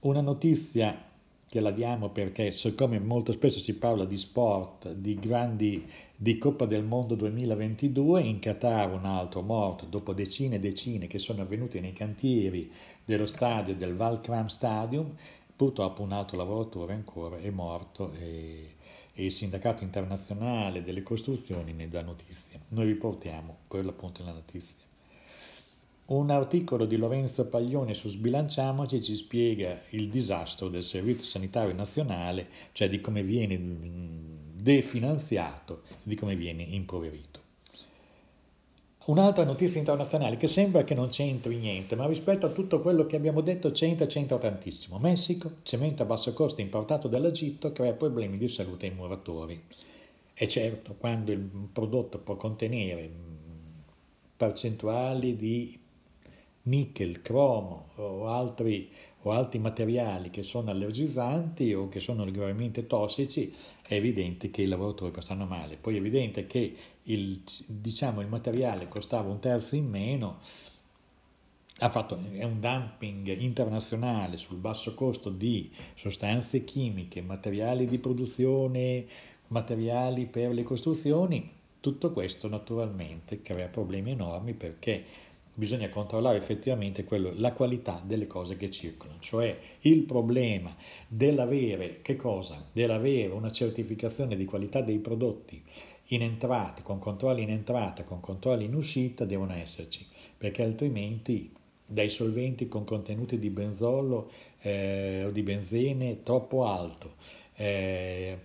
Una 0.00 0.20
notizia 0.20 1.06
che 1.48 1.60
la 1.60 1.70
diamo 1.70 2.10
perché 2.10 2.52
siccome 2.52 2.98
molto 2.98 3.32
spesso 3.32 3.60
si 3.60 3.74
parla 3.76 4.04
di 4.04 4.18
sport, 4.18 4.92
di 4.92 5.14
grandi 5.14 5.90
di 6.20 6.36
Coppa 6.36 6.66
del 6.66 6.82
Mondo 6.82 7.14
2022, 7.14 8.22
in 8.22 8.40
Qatar 8.40 8.90
un 8.90 9.04
altro 9.04 9.40
morto 9.40 9.86
dopo 9.86 10.12
decine 10.12 10.56
e 10.56 10.58
decine 10.58 11.06
che 11.06 11.20
sono 11.20 11.42
avvenute 11.42 11.78
nei 11.78 11.92
cantieri 11.92 12.72
dello 13.04 13.24
stadio 13.24 13.76
del 13.76 13.94
Valkram 13.94 14.48
Stadium, 14.48 15.14
purtroppo 15.54 16.02
un 16.02 16.10
altro 16.10 16.36
lavoratore 16.36 16.94
ancora 16.94 17.38
è 17.38 17.50
morto 17.50 18.10
e, 18.14 18.74
e 19.12 19.24
il 19.26 19.30
sindacato 19.30 19.84
internazionale 19.84 20.82
delle 20.82 21.02
costruzioni 21.02 21.72
ne 21.72 21.88
dà 21.88 22.02
notizia. 22.02 22.58
Noi 22.70 22.86
riportiamo 22.86 23.56
per 23.68 23.84
l'appunto 23.84 24.24
la 24.24 24.32
notizia. 24.32 24.86
Un 26.06 26.30
articolo 26.30 26.86
di 26.86 26.96
Lorenzo 26.96 27.46
Paglione 27.46 27.94
su 27.94 28.08
Sbilanciamoci 28.08 29.00
ci 29.04 29.14
spiega 29.14 29.82
il 29.90 30.08
disastro 30.08 30.68
del 30.68 30.82
Servizio 30.82 31.28
Sanitario 31.28 31.74
Nazionale, 31.74 32.48
cioè 32.72 32.88
di 32.88 33.00
come 33.00 33.22
viene 33.22 33.56
definanziato, 34.68 35.80
di 36.02 36.14
come 36.14 36.36
viene 36.36 36.62
impoverito. 36.62 37.40
Un'altra 39.06 39.44
notizia 39.44 39.78
internazionale 39.78 40.36
che 40.36 40.46
sembra 40.46 40.84
che 40.84 40.92
non 40.92 41.08
c'entri 41.08 41.56
niente, 41.56 41.96
ma 41.96 42.06
rispetto 42.06 42.44
a 42.44 42.50
tutto 42.50 42.80
quello 42.80 43.06
che 43.06 43.16
abbiamo 43.16 43.40
detto 43.40 43.70
c'entra, 43.70 44.04
c'entra 44.04 44.36
tantissimo. 44.36 44.98
Messico, 44.98 45.52
cemento 45.62 46.02
a 46.02 46.04
basso 46.04 46.34
costo 46.34 46.60
importato 46.60 47.08
dall'Egitto, 47.08 47.72
crea 47.72 47.94
problemi 47.94 48.36
di 48.36 48.48
salute 48.48 48.84
ai 48.84 48.94
muratori. 48.94 49.58
E 50.34 50.46
certo, 50.46 50.94
quando 50.98 51.32
il 51.32 51.38
prodotto 51.72 52.18
può 52.18 52.36
contenere 52.36 53.10
percentuali 54.36 55.34
di 55.34 55.80
nickel, 56.64 57.22
cromo 57.22 57.88
o 57.94 58.26
altri, 58.26 58.90
altri 59.30 59.58
materiali 59.58 60.30
che 60.30 60.42
sono 60.42 60.70
allergizzanti 60.70 61.72
o 61.74 61.88
che 61.88 62.00
sono 62.00 62.24
gravemente 62.30 62.86
tossici, 62.86 63.54
è 63.86 63.94
evidente 63.94 64.50
che 64.50 64.62
i 64.62 64.66
lavoratori 64.66 65.12
stanno 65.20 65.46
male. 65.46 65.76
Poi 65.76 65.94
è 65.94 65.98
evidente 65.98 66.46
che 66.46 66.74
il, 67.04 67.42
diciamo, 67.66 68.20
il 68.20 68.28
materiale 68.28 68.88
costava 68.88 69.30
un 69.30 69.38
terzo 69.38 69.76
in 69.76 69.88
meno, 69.88 70.40
Fatto, 71.78 72.18
è 72.32 72.42
un 72.42 72.58
dumping 72.58 73.38
internazionale 73.38 74.36
sul 74.36 74.56
basso 74.56 74.94
costo 74.94 75.30
di 75.30 75.70
sostanze 75.94 76.64
chimiche, 76.64 77.22
materiali 77.22 77.86
di 77.86 77.98
produzione, 78.00 79.06
materiali 79.48 80.26
per 80.26 80.52
le 80.52 80.64
costruzioni. 80.64 81.48
Tutto 81.78 82.12
questo 82.12 82.48
naturalmente 82.48 83.42
crea 83.42 83.68
problemi 83.68 84.10
enormi 84.10 84.54
perché 84.54 85.04
bisogna 85.58 85.88
controllare 85.88 86.38
effettivamente 86.38 87.02
quello, 87.02 87.32
la 87.34 87.52
qualità 87.52 88.00
delle 88.04 88.28
cose 88.28 88.56
che 88.56 88.70
circolano, 88.70 89.18
cioè 89.18 89.58
il 89.80 90.02
problema 90.02 90.74
dell'avere? 91.08 92.00
Dell'avere 92.72 93.32
una 93.32 93.50
certificazione 93.50 94.36
di 94.36 94.44
qualità 94.44 94.82
dei 94.82 94.98
prodotti 94.98 95.60
in 96.10 96.22
entrata, 96.22 96.82
con 96.82 97.00
controlli 97.00 97.42
in 97.42 97.50
entrata, 97.50 98.04
con 98.04 98.20
controlli 98.20 98.66
in 98.66 98.74
uscita, 98.74 99.24
devono 99.24 99.52
esserci, 99.52 100.06
perché 100.36 100.62
altrimenti 100.62 101.52
dai 101.84 102.08
solventi 102.08 102.68
con 102.68 102.84
contenuti 102.84 103.36
di 103.36 103.50
benzolo 103.50 104.30
eh, 104.60 105.24
o 105.24 105.30
di 105.30 105.42
benzene 105.42 106.22
troppo 106.22 106.66
alto, 106.66 107.14
eh, 107.56 108.38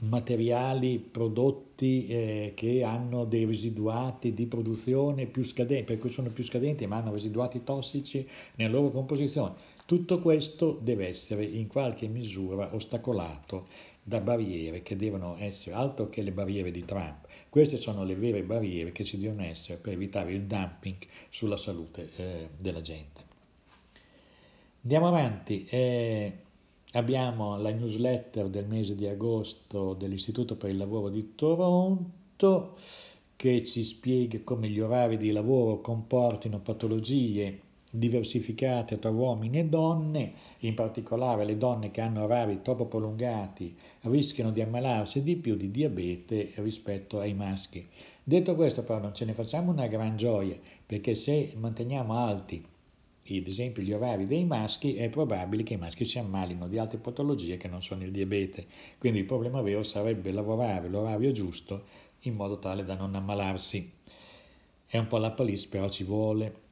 materiali, 0.00 0.98
prodotti 0.98 2.06
eh, 2.06 2.52
che 2.54 2.84
hanno 2.84 3.24
dei 3.24 3.44
residuati 3.44 4.32
di 4.32 4.46
produzione 4.46 5.26
più 5.26 5.44
scadenti, 5.44 5.84
per 5.84 5.98
cui 5.98 6.10
sono 6.10 6.30
più 6.30 6.44
scadenti 6.44 6.86
ma 6.86 6.96
hanno 6.96 7.12
residuati 7.12 7.64
tossici 7.64 8.26
nella 8.56 8.76
loro 8.76 8.90
composizione. 8.90 9.54
Tutto 9.86 10.20
questo 10.20 10.78
deve 10.80 11.08
essere 11.08 11.44
in 11.44 11.66
qualche 11.66 12.06
misura 12.06 12.74
ostacolato 12.74 13.66
da 14.02 14.20
barriere 14.20 14.82
che 14.82 14.96
devono 14.96 15.36
essere 15.38 15.74
altro 15.74 16.08
che 16.08 16.22
le 16.22 16.32
barriere 16.32 16.70
di 16.70 16.84
Trump. 16.84 17.26
Queste 17.48 17.76
sono 17.76 18.04
le 18.04 18.14
vere 18.14 18.42
barriere 18.42 18.92
che 18.92 19.04
ci 19.04 19.18
devono 19.18 19.42
essere 19.42 19.78
per 19.78 19.94
evitare 19.94 20.32
il 20.32 20.42
dumping 20.42 20.96
sulla 21.28 21.56
salute 21.56 22.10
eh, 22.16 22.48
della 22.58 22.80
gente. 22.80 23.26
Andiamo 24.82 25.08
avanti. 25.08 25.66
Eh, 25.68 26.32
Abbiamo 26.92 27.58
la 27.58 27.70
newsletter 27.70 28.48
del 28.48 28.66
mese 28.66 28.94
di 28.94 29.06
agosto 29.06 29.92
dell'Istituto 29.92 30.56
per 30.56 30.70
il 30.70 30.78
Lavoro 30.78 31.10
di 31.10 31.34
Toronto 31.34 32.76
che 33.36 33.62
ci 33.62 33.84
spiega 33.84 34.40
come 34.42 34.68
gli 34.68 34.80
orari 34.80 35.18
di 35.18 35.30
lavoro 35.30 35.82
comportino 35.82 36.60
patologie 36.60 37.60
diversificate 37.90 38.98
tra 38.98 39.10
uomini 39.10 39.58
e 39.58 39.64
donne, 39.66 40.32
in 40.60 40.74
particolare 40.74 41.44
le 41.44 41.58
donne 41.58 41.90
che 41.90 42.00
hanno 42.00 42.24
orari 42.24 42.62
troppo 42.62 42.86
prolungati 42.86 43.76
rischiano 44.02 44.50
di 44.50 44.62
ammalarsi 44.62 45.22
di 45.22 45.36
più 45.36 45.56
di 45.56 45.70
diabete 45.70 46.52
rispetto 46.56 47.20
ai 47.20 47.34
maschi. 47.34 47.86
Detto 48.24 48.54
questo 48.54 48.82
però 48.82 48.98
non 48.98 49.14
ce 49.14 49.26
ne 49.26 49.34
facciamo 49.34 49.72
una 49.72 49.86
gran 49.88 50.16
gioia 50.16 50.58
perché 50.86 51.14
se 51.14 51.52
manteniamo 51.54 52.14
alti 52.14 52.64
ad 53.36 53.46
esempio 53.46 53.82
gli 53.82 53.92
orari 53.92 54.26
dei 54.26 54.46
maschi, 54.46 54.94
è 54.94 55.10
probabile 55.10 55.62
che 55.62 55.74
i 55.74 55.76
maschi 55.76 56.06
si 56.06 56.18
ammalino 56.18 56.66
di 56.66 56.78
altre 56.78 56.96
patologie 56.96 57.58
che 57.58 57.68
non 57.68 57.82
sono 57.82 58.02
il 58.04 58.10
diabete. 58.10 58.66
Quindi 58.96 59.18
il 59.18 59.26
problema 59.26 59.60
vero 59.60 59.82
sarebbe 59.82 60.32
lavorare 60.32 60.88
l'orario 60.88 61.30
giusto 61.32 61.84
in 62.20 62.34
modo 62.34 62.58
tale 62.58 62.84
da 62.84 62.94
non 62.94 63.14
ammalarsi. 63.14 63.92
È 64.86 64.96
un 64.96 65.06
po' 65.06 65.18
la 65.18 65.30
palisse, 65.30 65.68
però 65.68 65.90
ci 65.90 66.04
vuole. 66.04 66.66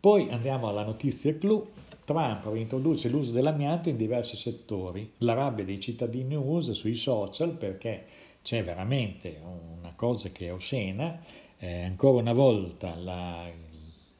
Poi 0.00 0.30
andiamo 0.30 0.68
alla 0.68 0.84
notizia 0.84 1.36
clou. 1.36 1.66
Trump 2.04 2.54
introduce 2.54 3.08
l'uso 3.08 3.32
dell'amianto 3.32 3.88
in 3.88 3.96
diversi 3.96 4.36
settori, 4.36 5.10
la 5.18 5.32
rabbia 5.32 5.64
dei 5.64 5.80
cittadini 5.80 6.34
USA 6.34 6.74
sui 6.74 6.94
social 6.94 7.56
perché 7.56 8.04
c'è 8.42 8.62
veramente 8.62 9.40
una 9.42 9.94
cosa 9.96 10.28
che 10.28 10.48
è 10.48 10.52
oscena, 10.52 11.18
eh, 11.58 11.82
ancora 11.84 12.20
una 12.20 12.34
volta 12.34 12.94
la, 12.94 13.50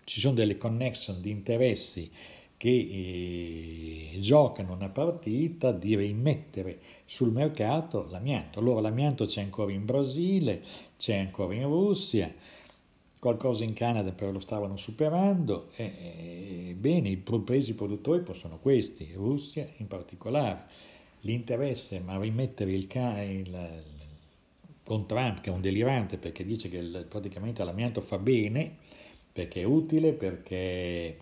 ci 0.04 0.20
sono 0.20 0.34
delle 0.34 0.56
connection 0.56 1.20
di 1.20 1.30
interessi 1.30 2.10
che 2.56 2.70
eh, 2.70 4.18
giocano 4.20 4.72
una 4.72 4.88
partita 4.88 5.72
di 5.72 5.96
rimettere 5.96 6.78
sul 7.04 7.30
mercato 7.30 8.06
l'amianto. 8.10 8.58
Allora 8.60 8.80
l'amianto 8.80 9.26
c'è 9.26 9.42
ancora 9.42 9.72
in 9.72 9.84
Brasile, 9.84 10.62
c'è 10.96 11.18
ancora 11.18 11.54
in 11.54 11.64
Russia, 11.64 12.32
qualcosa 13.20 13.64
in 13.64 13.72
Canada 13.72 14.12
però 14.12 14.30
lo 14.30 14.40
stavano 14.40 14.76
superando, 14.76 15.70
e, 15.76 16.74
bene, 16.78 17.08
i 17.08 17.16
paesi 17.16 17.74
produttori 17.74 18.22
sono 18.34 18.58
questi, 18.58 19.10
Russia 19.14 19.68
in 19.78 19.86
particolare. 19.86 20.92
L'interesse 21.20 22.02
a 22.04 22.18
rimettere 22.18 22.72
il, 22.72 22.86
il, 22.90 23.82
con 24.84 25.06
Trump, 25.06 25.40
che 25.40 25.48
è 25.48 25.52
un 25.52 25.62
delirante 25.62 26.18
perché 26.18 26.44
dice 26.44 26.68
che 26.68 26.76
il, 26.76 27.06
praticamente 27.08 27.64
l'amianto 27.64 28.02
fa 28.02 28.18
bene, 28.18 28.76
perché 29.34 29.62
è 29.62 29.64
utile, 29.64 30.12
perché... 30.12 31.18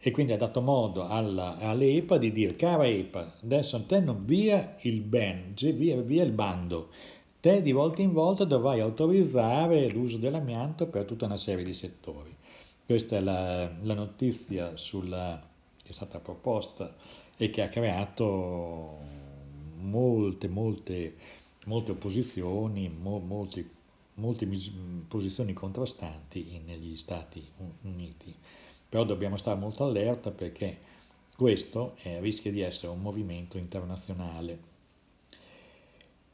E 0.00 0.10
quindi 0.10 0.32
ha 0.32 0.36
dato 0.36 0.60
modo 0.60 1.06
alla, 1.06 1.58
all'EPA 1.58 2.18
di 2.18 2.32
dire, 2.32 2.56
cara 2.56 2.86
EPA, 2.86 3.34
adesso 3.42 3.82
te 3.84 4.00
non 4.00 4.24
via 4.24 4.76
il 4.82 5.00
ban, 5.00 5.54
via, 5.54 6.00
via 6.00 6.24
il 6.24 6.32
bando, 6.32 6.90
te 7.40 7.62
di 7.62 7.72
volta 7.72 8.02
in 8.02 8.12
volta 8.12 8.44
dovrai 8.44 8.80
autorizzare 8.80 9.88
l'uso 9.88 10.16
dell'amianto 10.18 10.86
per 10.86 11.04
tutta 11.04 11.26
una 11.26 11.36
serie 11.36 11.64
di 11.64 11.74
settori. 11.74 12.34
Questa 12.84 13.16
è 13.16 13.20
la, 13.20 13.70
la 13.82 13.94
notizia 13.94 14.76
sulla, 14.76 15.40
che 15.82 15.90
è 15.90 15.92
stata 15.92 16.18
proposta 16.20 16.94
e 17.36 17.50
che 17.50 17.62
ha 17.62 17.68
creato 17.68 18.98
molte, 19.80 20.48
molte, 20.48 21.14
molte 21.66 21.90
opposizioni, 21.92 22.88
mo, 22.88 23.18
molti, 23.18 23.68
molte 24.18 24.48
posizioni 25.08 25.52
contrastanti 25.52 26.60
negli 26.64 26.96
Stati 26.96 27.44
Uniti. 27.82 28.34
Però 28.88 29.04
dobbiamo 29.04 29.36
stare 29.36 29.58
molto 29.58 29.84
allerta 29.84 30.30
perché 30.30 30.78
questo 31.36 31.96
eh, 32.02 32.20
rischia 32.20 32.50
di 32.50 32.60
essere 32.60 32.92
un 32.92 33.00
movimento 33.00 33.58
internazionale 33.58 34.76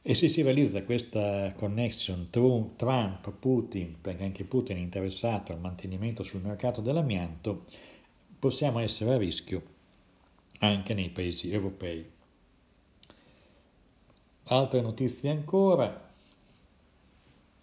e 0.07 0.13
se 0.13 0.29
si 0.29 0.43
realizza 0.43 0.85
questa 0.85 1.51
connection 1.57 2.29
Trump-Putin, 2.29 4.03
perché 4.03 4.25
anche 4.25 4.45
Putin 4.45 4.77
è 4.77 4.81
interessato 4.81 5.53
al 5.53 5.61
mantenimento 5.61 6.23
sul 6.23 6.43
mercato 6.43 6.83
dell'amianto, 6.83 7.65
possiamo 8.39 8.81
essere 8.81 9.15
a 9.15 9.17
rischio 9.17 9.63
anche 10.59 10.93
nei 10.93 11.09
paesi 11.09 11.51
europei. 11.51 12.05
Altre 14.49 14.83
notizie 14.83 15.31
ancora, 15.31 16.04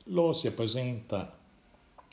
l'OSIA 0.05 0.51
presenta 0.51 1.37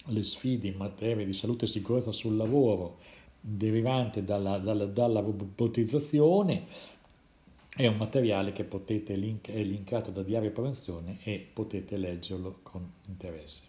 le 0.06 0.22
sfide 0.22 0.68
in 0.68 0.76
materia 0.76 1.24
di 1.24 1.32
salute 1.32 1.64
e 1.64 1.68
sicurezza 1.68 2.12
sul 2.12 2.36
lavoro 2.36 2.98
derivante 3.40 4.24
dalla, 4.24 4.58
dalla, 4.58 4.86
dalla 4.86 5.20
robotizzazione, 5.20 6.66
è 7.74 7.86
un 7.86 7.96
materiale 7.96 8.52
che 8.52 8.64
potete 8.64 9.14
link, 9.14 9.50
è 9.50 9.62
linkato 9.62 10.10
da 10.10 10.22
Diario 10.22 10.50
Prevenzione 10.50 11.18
e 11.22 11.46
potete 11.52 11.96
leggerlo 11.96 12.58
con 12.62 12.90
interesse. 13.06 13.62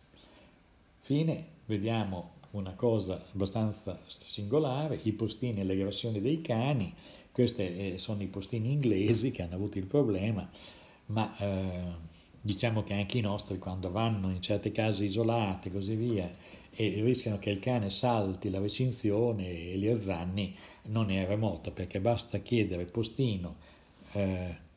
Fine, 0.99 1.45
vediamo 1.65 2.37
una 2.51 2.73
cosa 2.73 3.23
abbastanza 3.33 3.99
singolare, 4.07 4.99
i 5.03 5.11
postini 5.11 5.59
e 5.59 5.63
le 5.63 5.73
aggressioni 5.73 6.19
dei 6.19 6.41
cani, 6.41 6.93
questi 7.31 7.61
eh, 7.61 7.95
sono 7.99 8.23
i 8.23 8.27
postini 8.27 8.71
inglesi 8.71 9.31
che 9.31 9.43
hanno 9.43 9.55
avuto 9.55 9.77
il 9.77 9.85
problema, 9.85 10.49
ma 11.07 11.37
eh, 11.37 12.07
diciamo 12.41 12.83
che 12.83 12.93
anche 12.93 13.17
i 13.17 13.21
nostri 13.21 13.57
quando 13.57 13.91
vanno 13.91 14.29
in 14.29 14.41
certe 14.41 14.71
case 14.71 15.05
isolate 15.05 15.69
e 15.69 15.71
così 15.71 15.95
via 15.95 16.31
e 16.71 17.01
rischiano 17.03 17.39
che 17.39 17.49
il 17.49 17.59
cane 17.59 17.89
salti 17.89 18.49
la 18.49 18.59
recinzione 18.59 19.71
e 19.71 19.75
li 19.75 19.89
azzanni, 19.89 20.55
non 20.83 21.11
è 21.11 21.25
remoto 21.25 21.71
perché 21.71 21.99
basta 21.99 22.37
chiedere 22.39 22.85
postino 22.85 23.57
eh, 24.13 24.67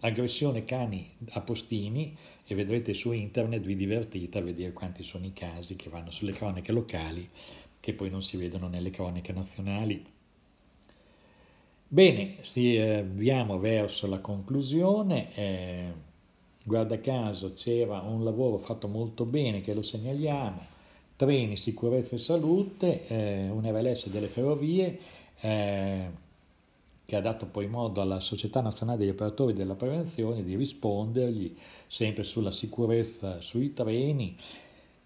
aggressione 0.00 0.64
cani 0.64 1.08
a 1.30 1.40
postini 1.40 2.16
e 2.44 2.54
vedrete 2.54 2.92
su 2.92 3.12
internet, 3.12 3.62
vi 3.64 3.76
divertite 3.76 4.38
a 4.38 4.42
vedere 4.42 4.72
quanti 4.72 5.02
sono 5.02 5.24
i 5.26 5.32
casi 5.32 5.76
che 5.76 5.88
vanno 5.88 6.10
sulle 6.10 6.32
cronache 6.32 6.72
locali 6.72 7.28
che 7.78 7.94
poi 7.94 8.10
non 8.10 8.22
si 8.22 8.36
vedono 8.36 8.68
nelle 8.68 8.90
cronache 8.90 9.32
nazionali. 9.32 10.04
Bene, 11.92 12.36
si 12.42 12.76
avviamo 12.76 13.58
verso 13.58 14.06
la 14.06 14.20
conclusione. 14.20 15.34
Eh, 15.34 15.92
guarda 16.62 17.00
caso 17.00 17.52
c'era 17.52 18.00
un 18.00 18.24
lavoro 18.24 18.58
fatto 18.58 18.88
molto 18.88 19.24
bene 19.24 19.60
che 19.60 19.74
lo 19.74 19.82
segnaliamo, 19.82 20.78
treni, 21.16 21.56
sicurezza 21.56 22.16
e 22.16 22.18
salute, 22.18 23.06
eh, 23.06 23.48
un 23.48 23.62
RLS 23.64 24.08
delle 24.08 24.28
ferrovie, 24.28 24.98
eh, 25.40 26.28
che 27.04 27.16
ha 27.16 27.20
dato 27.20 27.46
poi 27.46 27.66
modo 27.66 28.00
alla 28.00 28.20
Società 28.20 28.60
Nazionale 28.60 28.98
degli 28.98 29.08
Operatori 29.08 29.52
della 29.52 29.74
Prevenzione 29.74 30.44
di 30.44 30.54
rispondergli 30.54 31.56
sempre 31.88 32.22
sulla 32.22 32.52
sicurezza 32.52 33.40
sui 33.40 33.72
treni 33.72 34.36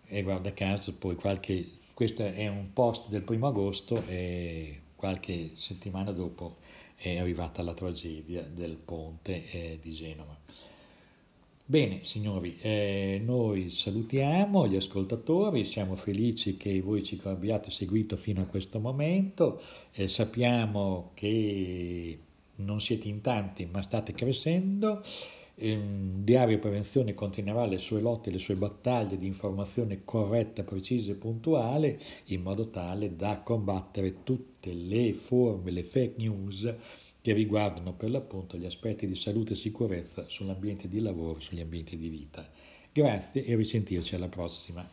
e 0.06 0.22
guarda 0.22 0.52
caso 0.52 0.92
poi 0.92 1.14
qualche, 1.14 1.66
questo 1.94 2.22
è 2.22 2.46
un 2.46 2.72
post 2.74 3.08
del 3.08 3.22
primo 3.22 3.46
agosto 3.46 4.02
e 4.06 4.80
qualche 4.96 5.52
settimana 5.54 6.12
dopo 6.12 6.56
è 6.94 7.18
arrivata 7.18 7.62
la 7.62 7.74
tragedia 7.74 8.42
del 8.42 8.76
ponte 8.76 9.50
eh, 9.50 9.78
di 9.80 9.90
Genova. 9.92 10.36
Bene, 11.66 12.04
signori, 12.04 12.58
eh, 12.60 13.22
noi 13.24 13.70
salutiamo 13.70 14.68
gli 14.68 14.76
ascoltatori, 14.76 15.64
siamo 15.64 15.96
felici 15.96 16.58
che 16.58 16.82
voi 16.82 17.02
ci 17.02 17.18
abbiate 17.24 17.70
seguito 17.70 18.18
fino 18.18 18.42
a 18.42 18.44
questo 18.44 18.80
momento, 18.80 19.62
eh, 19.92 20.06
sappiamo 20.06 21.12
che 21.14 22.18
non 22.56 22.82
siete 22.82 23.08
in 23.08 23.22
tanti 23.22 23.64
ma 23.64 23.80
state 23.80 24.12
crescendo, 24.12 25.02
eh, 25.54 25.80
Diario 26.22 26.58
Prevenzione 26.58 27.14
continuerà 27.14 27.64
le 27.64 27.78
sue 27.78 28.02
lotte, 28.02 28.30
le 28.30 28.40
sue 28.40 28.56
battaglie 28.56 29.16
di 29.16 29.26
informazione 29.26 30.02
corretta, 30.04 30.64
precisa 30.64 31.12
e 31.12 31.14
puntuale 31.14 31.98
in 32.26 32.42
modo 32.42 32.68
tale 32.68 33.16
da 33.16 33.38
combattere 33.38 34.22
tutte 34.22 34.74
le 34.74 35.14
forme, 35.14 35.70
le 35.70 35.82
fake 35.82 36.14
news 36.18 36.74
che 37.24 37.32
riguardano 37.32 37.94
per 37.94 38.10
l'appunto 38.10 38.58
gli 38.58 38.66
aspetti 38.66 39.06
di 39.06 39.14
salute 39.14 39.54
e 39.54 39.56
sicurezza 39.56 40.28
sull'ambiente 40.28 40.88
di 40.88 41.00
lavoro, 41.00 41.40
sugli 41.40 41.62
ambienti 41.62 41.96
di 41.96 42.10
vita. 42.10 42.46
Grazie 42.92 43.46
e 43.46 43.56
risentirci 43.56 44.14
alla 44.14 44.28
prossima. 44.28 44.86